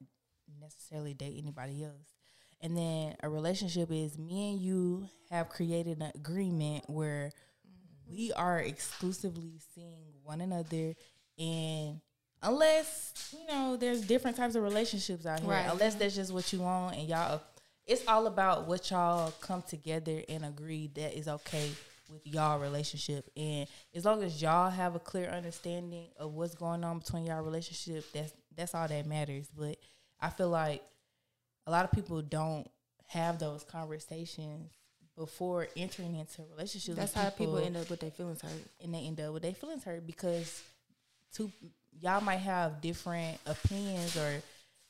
necessarily 0.59 1.13
date 1.13 1.35
anybody 1.37 1.83
else. 1.83 2.13
And 2.61 2.75
then 2.75 3.15
a 3.21 3.29
relationship 3.29 3.91
is 3.91 4.17
me 4.17 4.51
and 4.51 4.59
you 4.59 5.09
have 5.29 5.49
created 5.49 6.01
an 6.01 6.11
agreement 6.15 6.85
where 6.87 7.31
mm-hmm. 7.67 8.11
we 8.11 8.31
are 8.33 8.59
exclusively 8.59 9.59
seeing 9.73 10.13
one 10.23 10.41
another 10.41 10.95
and 11.37 11.99
unless 12.41 13.35
you 13.37 13.45
know 13.47 13.75
there's 13.75 14.01
different 14.01 14.37
types 14.37 14.55
of 14.55 14.63
relationships 14.63 15.25
out 15.25 15.39
here 15.39 15.49
Right. 15.49 15.67
unless 15.69 15.93
mm-hmm. 15.93 15.99
that's 15.99 16.15
just 16.15 16.33
what 16.33 16.51
you 16.53 16.59
want 16.59 16.95
and 16.95 17.07
y'all 17.07 17.41
it's 17.85 18.07
all 18.07 18.25
about 18.25 18.67
what 18.67 18.89
y'all 18.89 19.31
come 19.41 19.61
together 19.61 20.23
and 20.29 20.45
agree 20.45 20.89
that 20.95 21.17
is 21.17 21.27
okay 21.27 21.71
with 22.09 22.25
y'all 22.25 22.59
relationship 22.59 23.29
and 23.35 23.67
as 23.93 24.05
long 24.05 24.23
as 24.23 24.41
y'all 24.41 24.69
have 24.69 24.95
a 24.95 24.99
clear 24.99 25.27
understanding 25.29 26.07
of 26.17 26.33
what's 26.33 26.55
going 26.55 26.83
on 26.83 26.99
between 26.99 27.25
y'all 27.25 27.41
relationship 27.43 28.05
that's 28.13 28.33
that's 28.55 28.75
all 28.75 28.87
that 28.87 29.05
matters 29.05 29.49
but 29.57 29.77
i 30.19 30.29
feel 30.29 30.49
like 30.49 30.83
a 31.67 31.71
lot 31.71 31.83
of 31.85 31.91
people 31.91 32.21
don't 32.21 32.67
have 33.07 33.39
those 33.39 33.63
conversations 33.63 34.71
before 35.17 35.67
entering 35.77 36.15
into 36.15 36.43
relationships 36.51 36.97
That's 36.97 37.13
how 37.13 37.29
people 37.29 37.57
end 37.57 37.77
up 37.77 37.89
with 37.89 38.01
their 38.01 38.11
feelings 38.11 38.41
hurt. 38.41 38.51
and 38.83 38.93
they 38.93 38.99
end 38.99 39.19
up 39.21 39.33
with 39.33 39.43
their 39.43 39.53
feelings 39.53 39.83
hurt 39.83 40.05
because 40.05 40.61
two 41.33 41.51
y'all 42.01 42.21
might 42.21 42.37
have 42.37 42.81
different 42.81 43.37
opinions 43.45 44.15
or 44.17 44.41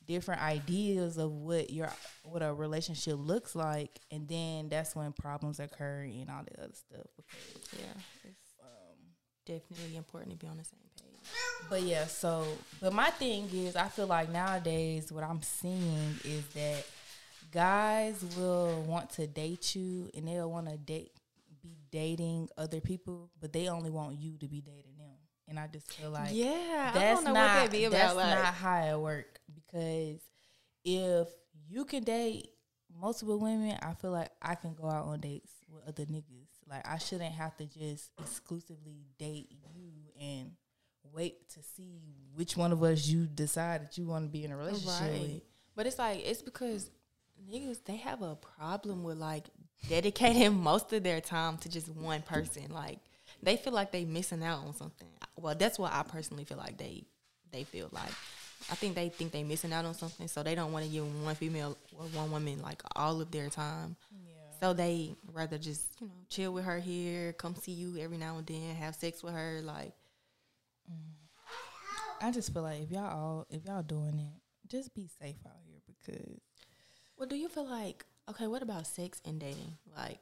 different 0.08 0.42
ideas 0.42 1.18
of 1.18 1.32
what 1.32 1.70
your 1.70 1.92
what 2.24 2.42
a 2.44 2.54
relationship 2.54 3.16
looks 3.18 3.56
like 3.56 4.00
and 4.12 4.28
then 4.28 4.70
that's 4.70 4.96
when 4.96 5.12
problems 5.14 5.60
occur 5.60 6.02
and 6.02 6.30
all 6.30 6.44
the 6.44 6.64
other 6.64 6.74
stuff 6.74 7.06
because 7.16 7.80
Yeah, 7.80 8.02
it's 8.24 8.54
um, 8.62 8.98
definitely 9.46 9.96
important 9.98 10.32
to 10.32 10.38
be 10.38 10.48
on 10.48 10.58
the 10.58 10.64
same 10.64 10.80
page. 10.96 11.30
But 11.70 11.82
yeah, 11.84 12.06
so 12.06 12.46
but 12.82 12.94
my 12.94 13.10
thing 13.10 13.50
is 13.54 13.76
I 13.76 13.88
feel 13.88 14.08
like 14.08 14.32
nowadays 14.32 15.12
what 15.12 15.24
I'm 15.24 15.42
seeing 15.42 16.16
is 16.24 16.46
that 16.54 16.86
guys 17.52 18.24
will 18.38 18.82
want 18.84 19.10
to 19.12 19.28
date 19.28 19.76
you 19.76 20.10
and 20.14 20.28
they'll 20.28 20.52
want 20.52 20.70
to 20.70 20.78
date 20.78 21.12
be 21.62 21.78
dating 21.92 22.50
other 22.58 22.80
people, 22.80 23.30
but 23.42 23.52
they 23.54 23.68
only 23.70 23.90
want 23.90 24.18
you 24.20 24.38
to 24.38 24.48
be 24.48 24.62
dating 24.62 24.98
them. 24.98 25.08
And 25.48 25.60
I 25.60 25.68
just 25.68 25.92
feel 25.92 26.10
like 26.10 26.30
yeah, 26.32 26.92
I 26.94 26.98
that's 27.00 27.24
don't 27.24 27.34
know 27.34 27.40
not 27.40 27.56
what 27.56 27.64
that 27.64 27.72
be 27.72 27.88
that's. 27.88 28.16
Like, 28.16 28.36
not 28.36 28.54
how 28.54 28.84
it 28.84 29.00
work 29.00 29.40
because 29.76 30.22
if 30.84 31.28
you 31.68 31.86
can 31.86 32.04
date 32.04 32.50
multiple 33.00 33.38
women, 33.38 33.78
I 33.82 33.94
feel 33.94 34.12
like 34.12 34.30
I 34.42 34.56
can 34.56 34.74
go 34.74 34.88
out 34.90 35.06
on 35.06 35.20
dates 35.20 35.52
with 35.70 35.88
other 35.88 36.06
niggas. 36.06 36.48
Like 36.70 36.88
I 36.88 36.98
shouldn't 36.98 37.34
have 37.34 37.56
to 37.58 37.66
just 37.66 38.12
exclusively 38.20 39.06
date 39.20 39.52
you 39.52 40.12
and 40.20 40.52
wait 41.14 41.50
to 41.50 41.62
see 41.62 42.00
which 42.34 42.58
one 42.58 42.72
of 42.72 42.82
us 42.84 43.08
you 43.08 43.26
decide 43.26 43.84
that 43.84 43.98
you 43.98 44.06
want 44.06 44.26
to 44.26 44.30
be 44.30 44.44
in 44.44 44.52
a 44.52 44.58
relationship 44.58 45.12
with. 45.12 45.42
But 45.76 45.88
it's 45.88 46.00
like 46.00 46.26
it's 46.26 46.42
because 46.42 46.90
niggas 47.52 47.84
they 47.84 47.98
have 47.98 48.22
a 48.22 48.36
problem 48.36 49.04
with 49.04 49.18
like 49.18 49.46
dedicating 49.90 50.56
most 50.64 50.92
of 50.94 51.04
their 51.04 51.22
time 51.22 51.58
to 51.58 51.70
just 51.70 51.90
one 51.90 52.22
person. 52.22 52.72
Like 52.72 53.00
they 53.44 53.58
feel 53.58 53.74
like 53.74 53.92
they 53.92 54.06
missing 54.06 54.44
out 54.44 54.66
on 54.66 54.74
something. 54.74 55.08
Well, 55.38 55.54
that's 55.56 55.78
what 55.78 55.94
I 55.94 56.04
personally 56.04 56.46
feel 56.46 56.58
like 56.58 56.78
they 56.78 57.06
they 57.52 57.64
feel 57.64 57.90
like. 57.92 58.12
I 58.70 58.76
think 58.76 58.96
they 58.96 59.10
think 59.10 59.32
they 59.32 59.44
missing 59.44 59.72
out 59.74 59.86
on 59.86 59.94
something, 59.94 60.28
so 60.28 60.42
they 60.42 60.56
don't 60.56 60.72
want 60.72 60.86
to 60.86 60.92
give 60.92 61.24
one 61.24 61.36
female 61.36 61.78
or 61.98 62.06
one 62.08 62.32
woman 62.32 62.62
like 62.62 62.82
all 62.96 63.22
of 63.22 63.30
their 63.32 63.50
time. 63.50 63.96
So 64.62 64.74
they 64.74 65.14
rather 65.34 65.58
just 65.58 65.84
you 66.02 66.08
know 66.08 66.14
chill 66.30 66.52
with 66.54 66.66
her 66.66 66.80
here, 66.80 67.34
come 67.34 67.56
see 67.56 67.74
you 67.74 67.98
every 68.00 68.18
now 68.18 68.38
and 68.38 68.48
then, 68.48 68.76
have 68.76 68.96
sex 68.96 69.22
with 69.22 69.34
her. 69.34 69.62
Like 69.64 69.94
I 72.22 72.32
just 72.32 72.54
feel 72.54 72.64
like 72.64 72.82
if 72.84 72.92
y'all 72.92 73.06
all 73.06 73.48
if 73.50 73.66
y'all 73.66 73.84
doing 73.84 74.18
it, 74.20 74.70
just 74.72 74.96
be 74.96 75.10
safe 75.22 75.36
out 75.46 75.60
here 75.68 75.82
because 75.86 76.40
Well, 77.18 77.28
do 77.28 77.36
you 77.36 77.50
feel 77.50 77.70
like 77.70 78.06
okay? 78.30 78.48
What 78.48 78.64
about 78.64 78.88
sex 78.88 79.22
and 79.26 79.40
dating? 79.40 79.78
Like, 79.96 80.20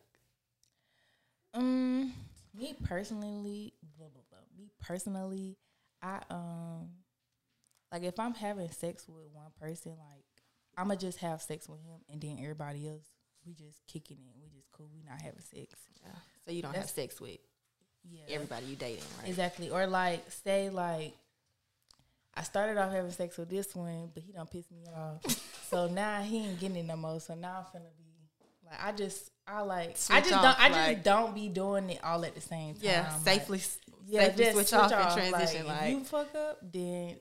Um, 1.53 2.11
me 2.53 2.75
personally, 2.83 3.73
blah, 3.97 4.07
blah, 4.07 4.23
blah. 4.29 4.39
me 4.57 4.69
personally, 4.81 5.55
I 6.01 6.19
um, 6.29 6.89
like 7.93 8.03
if 8.03 8.19
I'm 8.19 8.33
having 8.33 8.69
sex 8.71 9.05
with 9.07 9.27
one 9.31 9.51
person, 9.61 9.91
like 9.91 10.25
I'ma 10.77 10.95
just 10.95 11.19
have 11.19 11.41
sex 11.41 11.69
with 11.69 11.79
him, 11.79 11.99
and 12.11 12.19
then 12.19 12.37
everybody 12.41 12.89
else, 12.89 13.05
we 13.45 13.53
just 13.53 13.85
kicking 13.87 14.17
it, 14.17 14.33
we 14.41 14.47
just 14.49 14.71
cool, 14.71 14.89
we 14.93 15.03
not 15.07 15.21
having 15.21 15.39
sex. 15.41 15.73
yeah. 16.03 16.09
so 16.45 16.51
you 16.51 16.61
don't 16.61 16.71
That's- 16.73 16.89
have 16.89 16.95
sex 16.95 17.21
with 17.21 17.37
Yeah, 18.09 18.21
everybody 18.35 18.65
you 18.65 18.75
dating, 18.75 19.03
right? 19.19 19.29
exactly. 19.29 19.69
Or 19.69 19.85
like 19.87 20.29
say 20.31 20.69
like 20.69 21.13
I 22.35 22.41
started 22.41 22.77
off 22.77 22.91
having 22.91 23.11
sex 23.11 23.37
with 23.37 23.49
this 23.49 23.75
one, 23.75 24.09
but 24.13 24.23
he 24.23 24.31
don't 24.33 24.49
piss 24.49 24.65
me 24.71 24.83
off, 24.95 25.21
so 25.69 25.87
now 25.87 26.21
he 26.23 26.45
ain't 26.47 26.59
getting 26.59 26.77
it 26.77 26.85
no 26.85 26.95
more. 26.97 27.19
So 27.19 27.35
now 27.35 27.57
I'm 27.59 27.79
finna 27.79 27.85
be 27.97 28.03
like 28.65 28.83
I 28.83 28.91
just. 28.91 29.29
I 29.45 29.59
like. 29.61 29.97
I 30.09 30.21
just 30.21 30.33
off, 30.33 30.41
don't. 30.41 30.59
I 30.59 30.69
like- 30.69 30.95
just 30.95 31.03
don't 31.03 31.35
be 31.35 31.49
doing 31.49 31.89
it 31.89 31.99
all 32.03 32.23
at 32.25 32.33
the 32.33 32.39
same 32.41 32.75
time. 32.75 32.83
Yeah, 32.83 33.11
like- 33.11 33.21
safely, 33.41 33.61
Yeah, 34.05 34.25
safely 34.25 34.43
just 34.43 34.55
switch, 34.69 34.73
off, 34.73 34.91
and 34.91 35.31
transition. 35.31 35.67
Like, 35.67 35.77
Like, 35.77 35.83
if 35.85 35.89
you 35.91 36.03
fuck 36.03 36.35
up, 36.35 36.59
then 36.71 37.15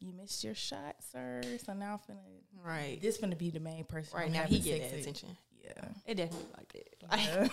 you 0.00 0.12
missed 0.12 0.44
your 0.44 0.54
shot, 0.54 0.96
sir. 1.12 1.40
So 1.64 1.72
now 1.72 2.00
I'm 2.08 2.14
finna 2.14 2.20
right, 2.64 3.00
this 3.00 3.18
finna 3.18 3.36
be 3.36 3.50
the 3.50 3.60
main 3.60 3.84
person. 3.84 4.16
right 4.18 4.30
now 4.30 4.42
he 4.44 4.60
get 4.60 4.78
sex 4.80 4.84
that 4.84 4.96
with. 4.96 5.00
attention. 5.00 5.36
Yeah. 5.62 5.88
It 6.06 6.14
definitely 6.16 6.48
like 6.56 6.72
that. 6.72 7.50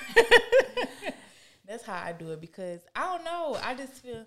Like, 1.06 1.14
That's 1.68 1.84
how 1.84 2.02
I 2.02 2.14
do 2.14 2.32
it 2.32 2.40
because 2.40 2.80
I 2.96 3.04
don't 3.06 3.26
know. 3.26 3.58
I 3.62 3.76
just 3.76 3.94
feel 3.94 4.26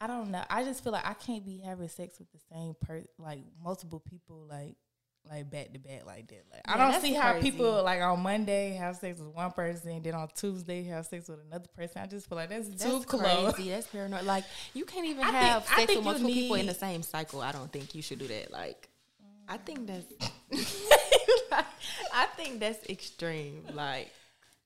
I 0.00 0.06
don't 0.06 0.30
know. 0.30 0.42
I 0.48 0.64
just 0.64 0.82
feel 0.82 0.92
like 0.92 1.06
I 1.06 1.12
can't 1.14 1.44
be 1.44 1.58
having 1.58 1.88
sex 1.88 2.18
with 2.18 2.30
the 2.32 2.38
same 2.52 2.74
person, 2.80 3.08
like 3.18 3.40
multiple 3.62 4.00
people, 4.00 4.46
like 4.48 4.76
like 5.28 5.50
back 5.50 5.72
to 5.72 5.78
back 5.78 6.06
like 6.06 6.28
that. 6.28 6.44
Like 6.52 6.62
I 6.64 6.76
don't 6.76 7.00
see 7.00 7.12
how 7.12 7.32
crazy. 7.32 7.50
people 7.50 7.82
like 7.82 8.00
on 8.00 8.20
Monday 8.20 8.72
have 8.74 8.96
sex 8.96 9.18
with 9.18 9.28
one 9.28 9.50
person, 9.52 10.02
then 10.02 10.14
on 10.14 10.28
Tuesday 10.34 10.84
have 10.84 11.06
sex 11.06 11.28
with 11.28 11.40
another 11.46 11.68
person. 11.76 12.02
I 12.02 12.06
just 12.06 12.28
feel 12.28 12.36
like 12.36 12.48
that's, 12.48 12.68
that's 12.68 12.84
too 12.84 13.02
close. 13.02 13.54
crazy. 13.54 13.70
That's 13.70 13.86
paranoid. 13.86 14.24
Like, 14.24 14.44
you 14.74 14.84
can't 14.84 15.06
even 15.06 15.24
I 15.24 15.30
have 15.30 15.66
I 15.70 15.76
sex 15.80 15.96
with 15.96 16.04
multiple 16.04 16.30
people 16.30 16.56
in 16.56 16.66
the 16.66 16.74
same 16.74 17.02
cycle. 17.02 17.40
I 17.40 17.52
don't 17.52 17.72
think 17.72 17.94
you 17.94 18.02
should 18.02 18.18
do 18.18 18.28
that. 18.28 18.50
Like, 18.50 18.88
I 19.48 19.56
think 19.56 19.86
that's. 19.86 20.06
like, 20.20 20.30
I 22.14 22.26
think 22.36 22.60
that's 22.60 22.88
extreme. 22.88 23.64
Like, 23.72 24.10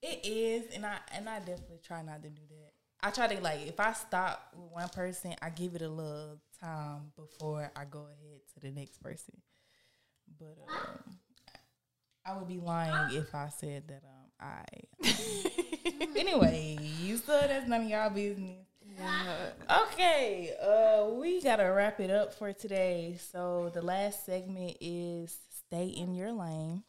It 0.02 0.20
is, 0.24 0.74
and 0.74 0.86
I 0.86 0.96
and 1.14 1.28
I 1.28 1.38
definitely 1.38 1.80
try 1.82 2.02
not 2.02 2.22
to 2.22 2.30
do 2.30 2.42
that. 2.50 2.72
I 3.06 3.10
try 3.10 3.26
to 3.26 3.40
like 3.42 3.66
if 3.66 3.78
I 3.78 3.92
stop 3.92 4.54
with 4.56 4.70
one 4.72 4.88
person, 4.88 5.34
I 5.42 5.50
give 5.50 5.74
it 5.74 5.82
a 5.82 5.88
little 5.88 6.38
time 6.58 7.12
before 7.16 7.70
I 7.76 7.84
go 7.84 8.06
ahead 8.06 8.40
to 8.54 8.60
the 8.60 8.70
next 8.70 9.02
person. 9.02 9.34
But 10.38 10.56
um, 10.68 11.16
I 12.26 12.36
would 12.36 12.48
be 12.48 12.58
lying 12.58 13.14
if 13.14 13.34
I 13.34 13.48
said 13.48 13.84
that 13.88 14.02
um, 14.04 14.30
I. 14.40 14.64
anyway, 16.18 16.78
you 17.00 17.16
so 17.18 17.32
that's 17.32 17.68
none 17.68 17.82
of 17.82 17.88
y'all 17.88 18.10
business. 18.10 18.66
Okay, 19.70 20.54
uh, 20.62 21.08
we 21.14 21.42
gotta 21.42 21.70
wrap 21.72 22.00
it 22.00 22.10
up 22.10 22.34
for 22.34 22.52
today. 22.52 23.18
So 23.32 23.70
the 23.74 23.82
last 23.82 24.24
segment 24.24 24.76
is 24.80 25.36
stay 25.66 25.86
in 25.86 26.14
your 26.14 26.32
lane, 26.32 26.84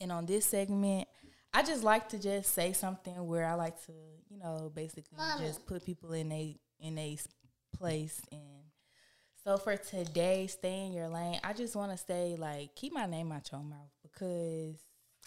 and 0.00 0.12
on 0.12 0.26
this 0.26 0.46
segment, 0.46 1.08
I 1.52 1.62
just 1.62 1.82
like 1.82 2.08
to 2.10 2.18
just 2.18 2.52
say 2.52 2.72
something 2.72 3.26
where 3.26 3.46
I 3.46 3.54
like 3.54 3.82
to, 3.86 3.92
you 4.28 4.38
know, 4.38 4.70
basically 4.74 5.16
Mama. 5.16 5.42
just 5.44 5.66
put 5.66 5.84
people 5.84 6.12
in 6.12 6.30
a 6.30 6.56
in 6.80 6.98
a 6.98 7.16
place 7.76 8.20
and. 8.30 8.53
So 9.44 9.58
for 9.58 9.76
today, 9.76 10.46
stay 10.46 10.86
in 10.86 10.94
your 10.94 11.08
lane. 11.08 11.38
I 11.44 11.52
just 11.52 11.76
want 11.76 11.92
to 11.92 11.98
say, 11.98 12.34
like, 12.38 12.74
keep 12.74 12.94
my 12.94 13.04
name 13.04 13.30
out 13.30 13.50
your 13.52 13.60
mouth 13.60 13.90
because 14.02 14.76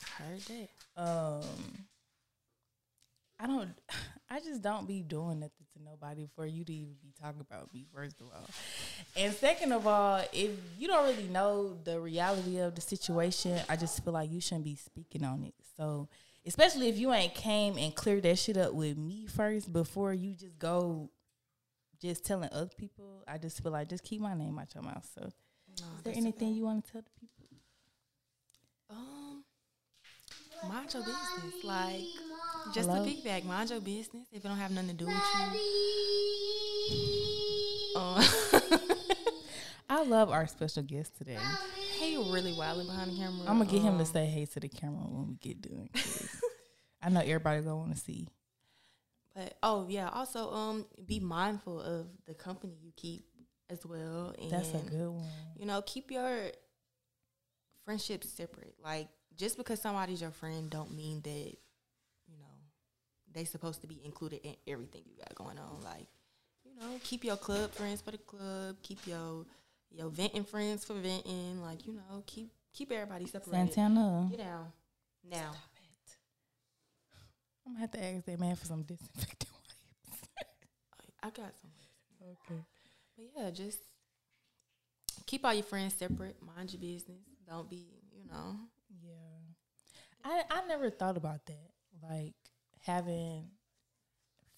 I 0.01 0.23
heard 0.23 0.41
that. 0.41 1.01
Um, 1.01 1.85
I 3.39 3.45
don't. 3.45 3.69
I 4.29 4.41
just 4.41 4.61
don't 4.61 4.85
be 4.85 5.03
doing 5.03 5.39
nothing 5.39 5.65
to 5.73 5.83
nobody 5.83 6.27
for 6.35 6.45
you 6.45 6.65
to 6.65 6.73
even 6.73 6.95
be 7.01 7.13
talking 7.21 7.39
about 7.39 7.73
me. 7.73 7.85
First 7.95 8.19
of 8.19 8.27
all, 8.27 8.45
and 9.15 9.33
second 9.33 9.71
of 9.71 9.87
all, 9.87 10.21
if 10.33 10.51
you 10.77 10.89
don't 10.89 11.05
really 11.05 11.29
know 11.29 11.77
the 11.85 11.97
reality 11.97 12.57
of 12.57 12.75
the 12.75 12.81
situation, 12.81 13.57
I 13.69 13.77
just 13.77 14.03
feel 14.03 14.11
like 14.11 14.29
you 14.29 14.41
shouldn't 14.41 14.65
be 14.65 14.75
speaking 14.75 15.23
on 15.23 15.43
it. 15.43 15.53
So, 15.77 16.09
especially 16.45 16.89
if 16.89 16.97
you 16.97 17.13
ain't 17.13 17.35
came 17.35 17.77
and 17.77 17.95
cleared 17.95 18.23
that 18.23 18.37
shit 18.37 18.57
up 18.57 18.73
with 18.73 18.97
me 18.97 19.27
first 19.27 19.71
before 19.71 20.13
you 20.13 20.33
just 20.33 20.59
go, 20.59 21.09
just 22.01 22.25
telling 22.25 22.49
other 22.51 22.69
people. 22.77 23.23
I 23.27 23.37
just 23.37 23.61
feel 23.61 23.71
like 23.71 23.89
just 23.89 24.03
keep 24.03 24.21
my 24.21 24.33
name 24.33 24.57
out 24.59 24.73
your 24.73 24.83
mouth. 24.83 25.07
So, 25.13 25.21
no, 25.21 25.85
is 25.97 26.03
there 26.03 26.13
anything 26.15 26.49
okay. 26.49 26.57
you 26.57 26.65
want 26.65 26.85
to 26.85 26.91
tell 26.91 27.01
the 27.01 27.09
people? 27.19 27.37
Um, 28.89 29.43
mind 30.69 30.93
your 30.93 31.03
business, 31.03 31.63
like 31.63 32.01
just 32.73 32.89
Hello? 32.89 33.03
feedback. 33.03 33.45
Mind 33.45 33.69
your 33.69 33.81
business. 33.81 34.27
If 34.31 34.43
it 34.45 34.47
don't 34.47 34.57
have 34.57 34.71
nothing 34.71 34.89
to 34.89 34.95
do 34.95 35.05
with 35.05 35.15
you. 35.15 35.59
Uh, 37.95 38.23
I 39.89 40.03
love 40.03 40.29
our 40.29 40.47
special 40.47 40.83
guest 40.83 41.17
today. 41.17 41.37
He 41.99 42.15
really 42.15 42.53
wilding 42.53 42.87
behind 42.87 43.11
the 43.11 43.15
camera. 43.15 43.45
I'm 43.47 43.57
gonna 43.57 43.65
get 43.65 43.79
um, 43.79 43.87
him 43.87 43.97
to 43.99 44.05
say 44.05 44.25
hey 44.25 44.45
to 44.45 44.59
the 44.59 44.69
camera 44.69 45.01
when 45.07 45.27
we 45.29 45.35
get 45.35 45.61
done. 45.61 45.89
I 47.01 47.09
know 47.09 47.21
everybody 47.21 47.61
gonna 47.61 47.77
want 47.77 47.95
to 47.95 47.99
see. 47.99 48.27
But 49.37 49.55
oh 49.61 49.85
yeah, 49.87 50.09
also 50.09 50.51
um, 50.51 50.85
be 51.05 51.19
mindful 51.19 51.79
of 51.79 52.07
the 52.25 52.33
company 52.33 52.73
you 52.81 52.91
keep 52.95 53.23
as 53.69 53.85
well. 53.85 54.33
And, 54.41 54.49
That's 54.49 54.73
a 54.73 54.79
good 54.79 55.09
one. 55.09 55.27
You 55.55 55.67
know, 55.67 55.83
keep 55.85 56.09
your 56.09 56.49
friendships 57.85 58.29
separate. 58.29 58.73
Like 58.83 59.09
just 59.35 59.55
because 59.55 59.79
somebody's 59.79 60.21
your 60.21 60.31
friend, 60.31 60.71
don't 60.71 60.95
mean 60.95 61.21
that 61.21 61.55
you 62.27 62.37
know 62.39 62.49
they 63.31 63.43
supposed 63.43 63.81
to 63.81 63.87
be 63.87 64.01
included 64.03 64.39
in 64.43 64.55
everything 64.67 65.03
you 65.05 65.15
got 65.17 65.35
going 65.35 65.59
on. 65.59 65.81
Like, 65.83 66.07
you 66.65 66.71
know, 66.79 66.99
keep 67.03 67.23
your 67.23 67.37
club 67.37 67.71
friends 67.73 68.01
for 68.01 68.09
the 68.09 68.17
club, 68.17 68.77
keep 68.81 69.05
your 69.05 69.45
your 69.91 70.09
venting 70.09 70.45
friends 70.45 70.83
for 70.83 70.95
venting. 70.95 71.61
Like, 71.61 71.85
you 71.85 71.93
know, 71.93 72.23
keep 72.25 72.49
keep 72.73 72.91
everybody 72.91 73.27
separated. 73.27 73.71
Santana. 73.71 74.29
Get 74.31 74.39
down. 74.39 74.71
Now. 75.29 75.51
I'm 77.67 77.73
gonna 77.73 77.81
have 77.81 77.91
to 77.91 78.03
ask 78.03 78.25
that 78.25 78.39
man 78.39 78.55
for 78.55 78.65
some 78.65 78.83
disinfectant 78.83 79.51
wipes. 79.53 80.29
Oh, 80.39 81.05
I 81.23 81.27
got 81.27 81.53
some. 81.61 81.71
Okay. 82.21 82.61
But 83.17 83.25
yeah, 83.35 83.49
just 83.51 83.79
keep 85.25 85.45
all 85.45 85.53
your 85.53 85.63
friends 85.63 85.93
separate. 85.95 86.37
Mind 86.55 86.71
your 86.71 86.79
business. 86.79 87.19
Don't 87.45 87.69
be, 87.69 87.87
you 88.15 88.25
know. 88.31 88.55
Yeah. 89.03 89.11
I 90.23 90.43
I 90.49 90.67
never 90.67 90.89
thought 90.89 91.17
about 91.17 91.45
that. 91.47 91.71
Like 92.09 92.35
having 92.85 93.49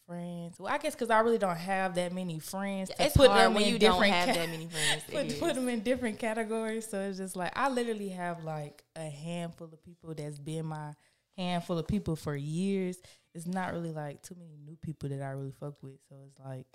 friends. 0.06 0.60
Well, 0.60 0.72
I 0.72 0.78
guess 0.78 0.94
because 0.94 1.10
I 1.10 1.20
really 1.20 1.40
don't 1.40 1.58
have 1.58 1.96
that 1.96 2.14
many 2.14 2.38
friends. 2.38 2.90
To 2.90 3.06
it's 3.06 3.18
put 3.18 3.32
them 3.32 3.56
when 3.56 3.66
you 3.66 3.80
don't 3.80 4.04
have 4.04 4.28
ca- 4.28 4.34
that 4.36 4.50
many 4.50 4.68
friends. 4.68 5.04
put, 5.12 5.40
put 5.40 5.56
them 5.56 5.68
in 5.68 5.82
different 5.82 6.20
categories. 6.20 6.88
So 6.88 7.00
it's 7.00 7.18
just 7.18 7.36
like 7.36 7.54
I 7.56 7.70
literally 7.70 8.10
have 8.10 8.44
like 8.44 8.84
a 8.96 9.10
handful 9.10 9.68
of 9.72 9.84
people 9.84 10.14
that's 10.14 10.38
been 10.38 10.68
my 10.68 10.94
handful 11.40 11.78
of 11.78 11.88
people 11.88 12.16
for 12.16 12.36
years. 12.36 12.98
It's 13.34 13.48
not 13.48 13.74
really 13.74 13.92
like 13.92 14.22
too 14.22 14.36
many 14.38 14.58
new 14.66 14.76
people 14.76 15.10
that 15.10 15.22
I 15.22 15.32
really 15.32 15.54
fuck 15.60 15.82
with. 15.82 16.00
So 16.10 16.16
it's 16.28 16.40
like 16.40 16.66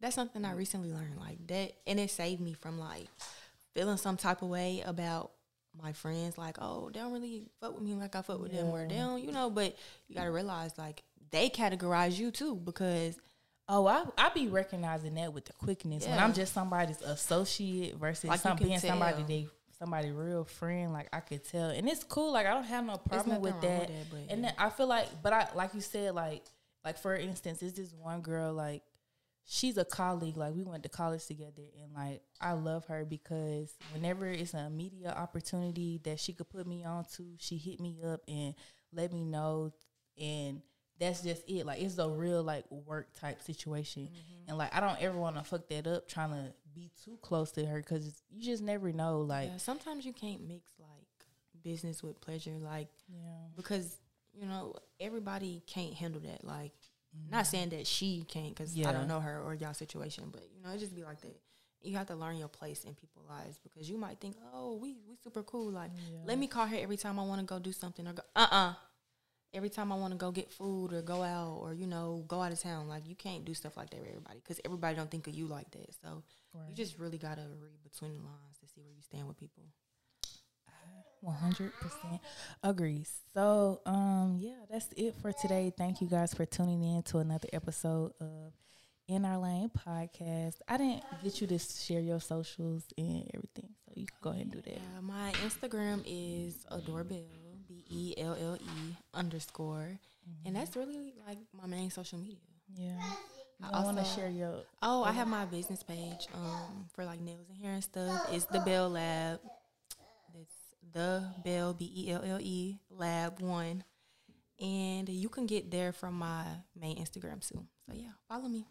that's 0.00 0.14
something 0.14 0.44
I 0.44 0.52
recently 0.52 0.90
learned. 0.90 1.18
Like 1.18 1.46
that, 1.48 1.72
and 1.86 1.98
it 1.98 2.10
saved 2.10 2.40
me 2.40 2.52
from 2.52 2.78
like 2.78 3.06
feeling 3.74 3.96
some 3.96 4.16
type 4.16 4.42
of 4.42 4.48
way 4.48 4.82
about 4.86 5.32
my 5.80 5.92
friends 5.92 6.38
like, 6.38 6.56
oh, 6.60 6.90
they 6.92 7.00
don't 7.00 7.12
really 7.12 7.46
fuck 7.60 7.74
with 7.74 7.82
me 7.82 7.94
like 7.94 8.16
I 8.16 8.22
fuck 8.22 8.40
with 8.40 8.52
yeah. 8.52 8.62
them, 8.62 8.70
or 8.70 8.86
they 8.86 8.96
don't, 8.96 9.22
you 9.22 9.32
know. 9.32 9.50
But 9.50 9.76
you 10.08 10.14
gotta 10.14 10.30
realize 10.30 10.76
like 10.78 11.02
they 11.30 11.50
categorize 11.50 12.18
you 12.18 12.30
too 12.30 12.56
because 12.56 13.16
oh, 13.68 13.86
I 13.86 14.04
I 14.16 14.30
be 14.30 14.48
recognizing 14.48 15.14
that 15.14 15.32
with 15.32 15.46
the 15.46 15.52
quickness 15.52 16.04
yeah. 16.04 16.10
when 16.10 16.20
I'm 16.20 16.32
just 16.32 16.54
somebody's 16.54 17.02
associate 17.02 17.96
versus 17.96 18.30
like 18.30 18.40
some, 18.40 18.56
being 18.56 18.78
tell. 18.78 18.90
somebody 18.90 19.22
they 19.24 19.48
somebody 19.78 20.10
real 20.10 20.44
friend. 20.44 20.92
Like 20.92 21.08
I 21.12 21.20
could 21.20 21.48
tell, 21.48 21.70
and 21.70 21.88
it's 21.88 22.04
cool. 22.04 22.32
Like 22.32 22.46
I 22.46 22.54
don't 22.54 22.64
have 22.64 22.84
no 22.84 22.96
problem 22.96 23.40
with 23.40 23.60
that. 23.60 23.88
with 23.88 24.10
that. 24.10 24.32
and 24.32 24.44
then 24.44 24.52
I 24.58 24.70
feel 24.70 24.86
like, 24.86 25.08
but 25.22 25.32
I 25.32 25.48
like 25.54 25.74
you 25.74 25.80
said, 25.80 26.14
like 26.14 26.44
like 26.84 26.98
for 26.98 27.14
instance, 27.14 27.62
is 27.62 27.74
this 27.74 27.92
one 27.92 28.20
girl 28.20 28.52
like 28.52 28.82
she's 29.48 29.78
a 29.78 29.84
colleague. 29.84 30.36
Like 30.36 30.54
we 30.54 30.62
went 30.62 30.82
to 30.84 30.88
college 30.88 31.26
together, 31.26 31.64
and 31.82 31.92
like 31.94 32.22
I 32.40 32.52
love 32.52 32.86
her 32.86 33.04
because 33.04 33.74
whenever 33.92 34.26
it's 34.26 34.54
a 34.54 34.70
media 34.70 35.10
opportunity 35.10 36.00
that 36.04 36.20
she 36.20 36.32
could 36.32 36.48
put 36.48 36.66
me 36.66 36.84
on 36.84 37.04
to, 37.16 37.24
she 37.38 37.56
hit 37.56 37.80
me 37.80 37.98
up 38.04 38.20
and 38.28 38.54
let 38.92 39.12
me 39.12 39.24
know, 39.24 39.72
and 40.20 40.62
that's 41.00 41.22
just 41.22 41.42
it. 41.48 41.66
Like 41.66 41.80
it's 41.80 41.98
a 41.98 42.08
real 42.08 42.42
like 42.42 42.64
work 42.70 43.08
type 43.18 43.42
situation, 43.42 44.04
mm-hmm. 44.04 44.48
and 44.48 44.58
like 44.58 44.74
I 44.74 44.80
don't 44.80 45.00
ever 45.00 45.18
want 45.18 45.36
to 45.36 45.42
fuck 45.42 45.68
that 45.68 45.86
up 45.86 46.08
trying 46.08 46.30
to 46.30 46.52
be 46.74 46.90
too 47.04 47.18
close 47.22 47.50
to 47.52 47.64
her 47.66 47.78
because 47.78 48.22
you 48.30 48.42
just 48.42 48.62
never 48.62 48.92
know. 48.92 49.20
Like 49.20 49.50
yeah, 49.50 49.56
sometimes 49.58 50.04
you 50.04 50.12
can't 50.12 50.46
mix 50.46 50.70
like 50.78 51.06
business 51.62 52.02
with 52.02 52.20
pleasure, 52.20 52.56
like 52.60 52.88
yeah, 53.08 53.48
because 53.56 53.98
you 54.34 54.46
know 54.46 54.74
everybody 55.00 55.62
can't 55.66 55.94
handle 55.94 56.20
that. 56.20 56.44
Like 56.44 56.72
Mm-hmm. 57.16 57.34
Not 57.34 57.46
saying 57.46 57.70
that 57.70 57.86
she 57.86 58.24
can't, 58.28 58.54
because 58.54 58.76
yeah. 58.76 58.88
I 58.88 58.92
don't 58.92 59.08
know 59.08 59.20
her 59.20 59.40
or 59.40 59.54
y'all 59.54 59.74
situation, 59.74 60.24
but 60.30 60.42
you 60.54 60.62
know, 60.62 60.74
it 60.74 60.78
just 60.78 60.94
be 60.94 61.02
like 61.02 61.20
that. 61.22 61.36
You 61.82 61.96
have 61.96 62.08
to 62.08 62.16
learn 62.16 62.36
your 62.36 62.48
place 62.48 62.84
in 62.84 62.94
people's 62.94 63.26
lives 63.28 63.58
because 63.62 63.88
you 63.88 63.96
might 63.96 64.18
think, 64.18 64.36
oh, 64.52 64.76
we 64.76 64.96
we 65.08 65.16
super 65.22 65.42
cool. 65.42 65.70
Like, 65.70 65.90
yeah. 66.10 66.18
let 66.26 66.38
me 66.38 66.46
call 66.46 66.66
her 66.66 66.76
every 66.76 66.96
time 66.96 67.18
I 67.18 67.22
want 67.22 67.40
to 67.40 67.46
go 67.46 67.58
do 67.58 67.72
something 67.72 68.06
or 68.06 68.14
go. 68.14 68.22
Uh 68.34 68.46
uh 68.50 68.74
Every 69.54 69.70
time 69.70 69.90
I 69.90 69.96
want 69.96 70.12
to 70.12 70.18
go 70.18 70.30
get 70.30 70.52
food 70.52 70.92
or 70.92 71.00
go 71.00 71.22
out 71.22 71.60
or 71.62 71.72
you 71.72 71.86
know 71.86 72.22
go 72.28 72.42
out 72.42 72.52
of 72.52 72.60
town, 72.60 72.86
like 72.86 73.08
you 73.08 73.14
can't 73.14 73.46
do 73.46 73.54
stuff 73.54 73.78
like 73.78 73.88
that 73.90 74.00
with 74.00 74.10
everybody 74.10 74.40
because 74.40 74.60
everybody 74.62 74.94
don't 74.94 75.10
think 75.10 75.26
of 75.26 75.34
you 75.34 75.46
like 75.46 75.70
that. 75.70 75.94
So 76.02 76.22
right. 76.54 76.68
you 76.68 76.74
just 76.74 76.98
really 76.98 77.18
gotta 77.18 77.42
read 77.60 77.82
between 77.82 78.14
the 78.14 78.20
lines 78.20 78.58
to 78.60 78.66
see 78.66 78.80
where 78.80 78.92
you 78.94 79.02
stand 79.02 79.26
with 79.26 79.38
people. 79.38 79.64
One 81.20 81.34
hundred 81.34 81.72
percent 81.74 82.20
agree. 82.62 83.04
So, 83.34 83.80
um, 83.86 84.36
yeah, 84.40 84.60
that's 84.70 84.86
it 84.96 85.16
for 85.20 85.32
today. 85.32 85.72
Thank 85.76 86.00
you 86.00 86.06
guys 86.06 86.32
for 86.32 86.46
tuning 86.46 86.80
in 86.84 87.02
to 87.04 87.18
another 87.18 87.48
episode 87.52 88.12
of 88.20 88.52
In 89.08 89.24
Our 89.24 89.38
Lane 89.38 89.68
podcast. 89.68 90.58
I 90.68 90.76
didn't 90.76 91.02
get 91.24 91.40
you 91.40 91.48
to 91.48 91.58
share 91.58 91.98
your 91.98 92.20
socials 92.20 92.84
and 92.96 93.28
everything, 93.34 93.74
so 93.84 93.94
you 93.96 94.06
can 94.06 94.16
go 94.22 94.30
ahead 94.30 94.42
and 94.42 94.52
do 94.52 94.60
that. 94.60 94.74
Yeah, 94.74 95.00
my 95.02 95.32
Instagram 95.44 96.04
is 96.06 96.64
Adorbell 96.70 97.26
B 97.66 97.84
E 97.90 98.14
L 98.16 98.36
L 98.40 98.56
E 98.56 98.96
underscore, 99.12 99.98
mm-hmm. 99.98 100.46
and 100.46 100.54
that's 100.54 100.76
really 100.76 101.14
like 101.26 101.38
my 101.52 101.66
main 101.66 101.90
social 101.90 102.20
media. 102.20 102.36
Yeah. 102.76 103.02
I 103.62 103.82
want 103.82 103.98
to 103.98 104.04
share 104.04 104.28
your. 104.30 104.62
Oh, 104.82 105.02
I 105.02 105.12
have 105.12 105.28
my 105.28 105.44
business 105.44 105.82
page 105.82 106.28
um, 106.34 106.86
for 106.94 107.04
like 107.04 107.20
nails 107.20 107.46
and 107.48 107.58
hair 107.58 107.74
and 107.74 107.82
stuff. 107.82 108.28
It's 108.32 108.44
the 108.46 108.60
Bell 108.60 108.88
Lab 108.90 109.40
It's 110.40 110.54
the 110.92 111.24
Bell 111.44 111.74
B 111.74 111.90
E 111.94 112.10
L 112.12 112.22
L 112.24 112.38
E 112.40 112.78
Lab 112.90 113.40
One, 113.40 113.82
and 114.60 115.08
you 115.08 115.28
can 115.28 115.46
get 115.46 115.70
there 115.70 115.92
from 115.92 116.14
my 116.14 116.44
main 116.78 116.96
Instagram 116.98 117.46
too. 117.46 117.66
So 117.86 117.94
yeah, 117.94 118.10
follow 118.28 118.48
me. 118.48 118.66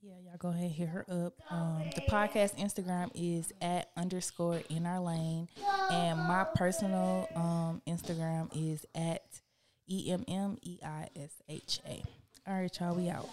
Yeah, 0.00 0.14
y'all 0.24 0.36
go 0.38 0.48
ahead 0.50 0.62
and 0.64 0.72
hit 0.72 0.88
her 0.90 1.04
up. 1.08 1.34
Um, 1.50 1.82
the 1.94 2.02
podcast 2.02 2.56
Instagram 2.56 3.10
is 3.14 3.52
at 3.60 3.90
underscore 3.96 4.60
in 4.68 4.86
our 4.86 5.00
lane, 5.00 5.48
and 5.90 6.18
my 6.20 6.46
personal 6.54 7.28
um, 7.34 7.82
Instagram 7.88 8.48
is 8.54 8.84
at 8.94 9.22
e 9.88 10.10
m 10.12 10.22
m 10.28 10.58
e 10.62 10.78
i 10.84 11.08
s 11.16 11.30
h 11.48 11.80
a. 11.86 12.02
All 12.46 12.54
right, 12.60 12.80
y'all, 12.80 12.94
we 12.94 13.08
out. 13.08 13.28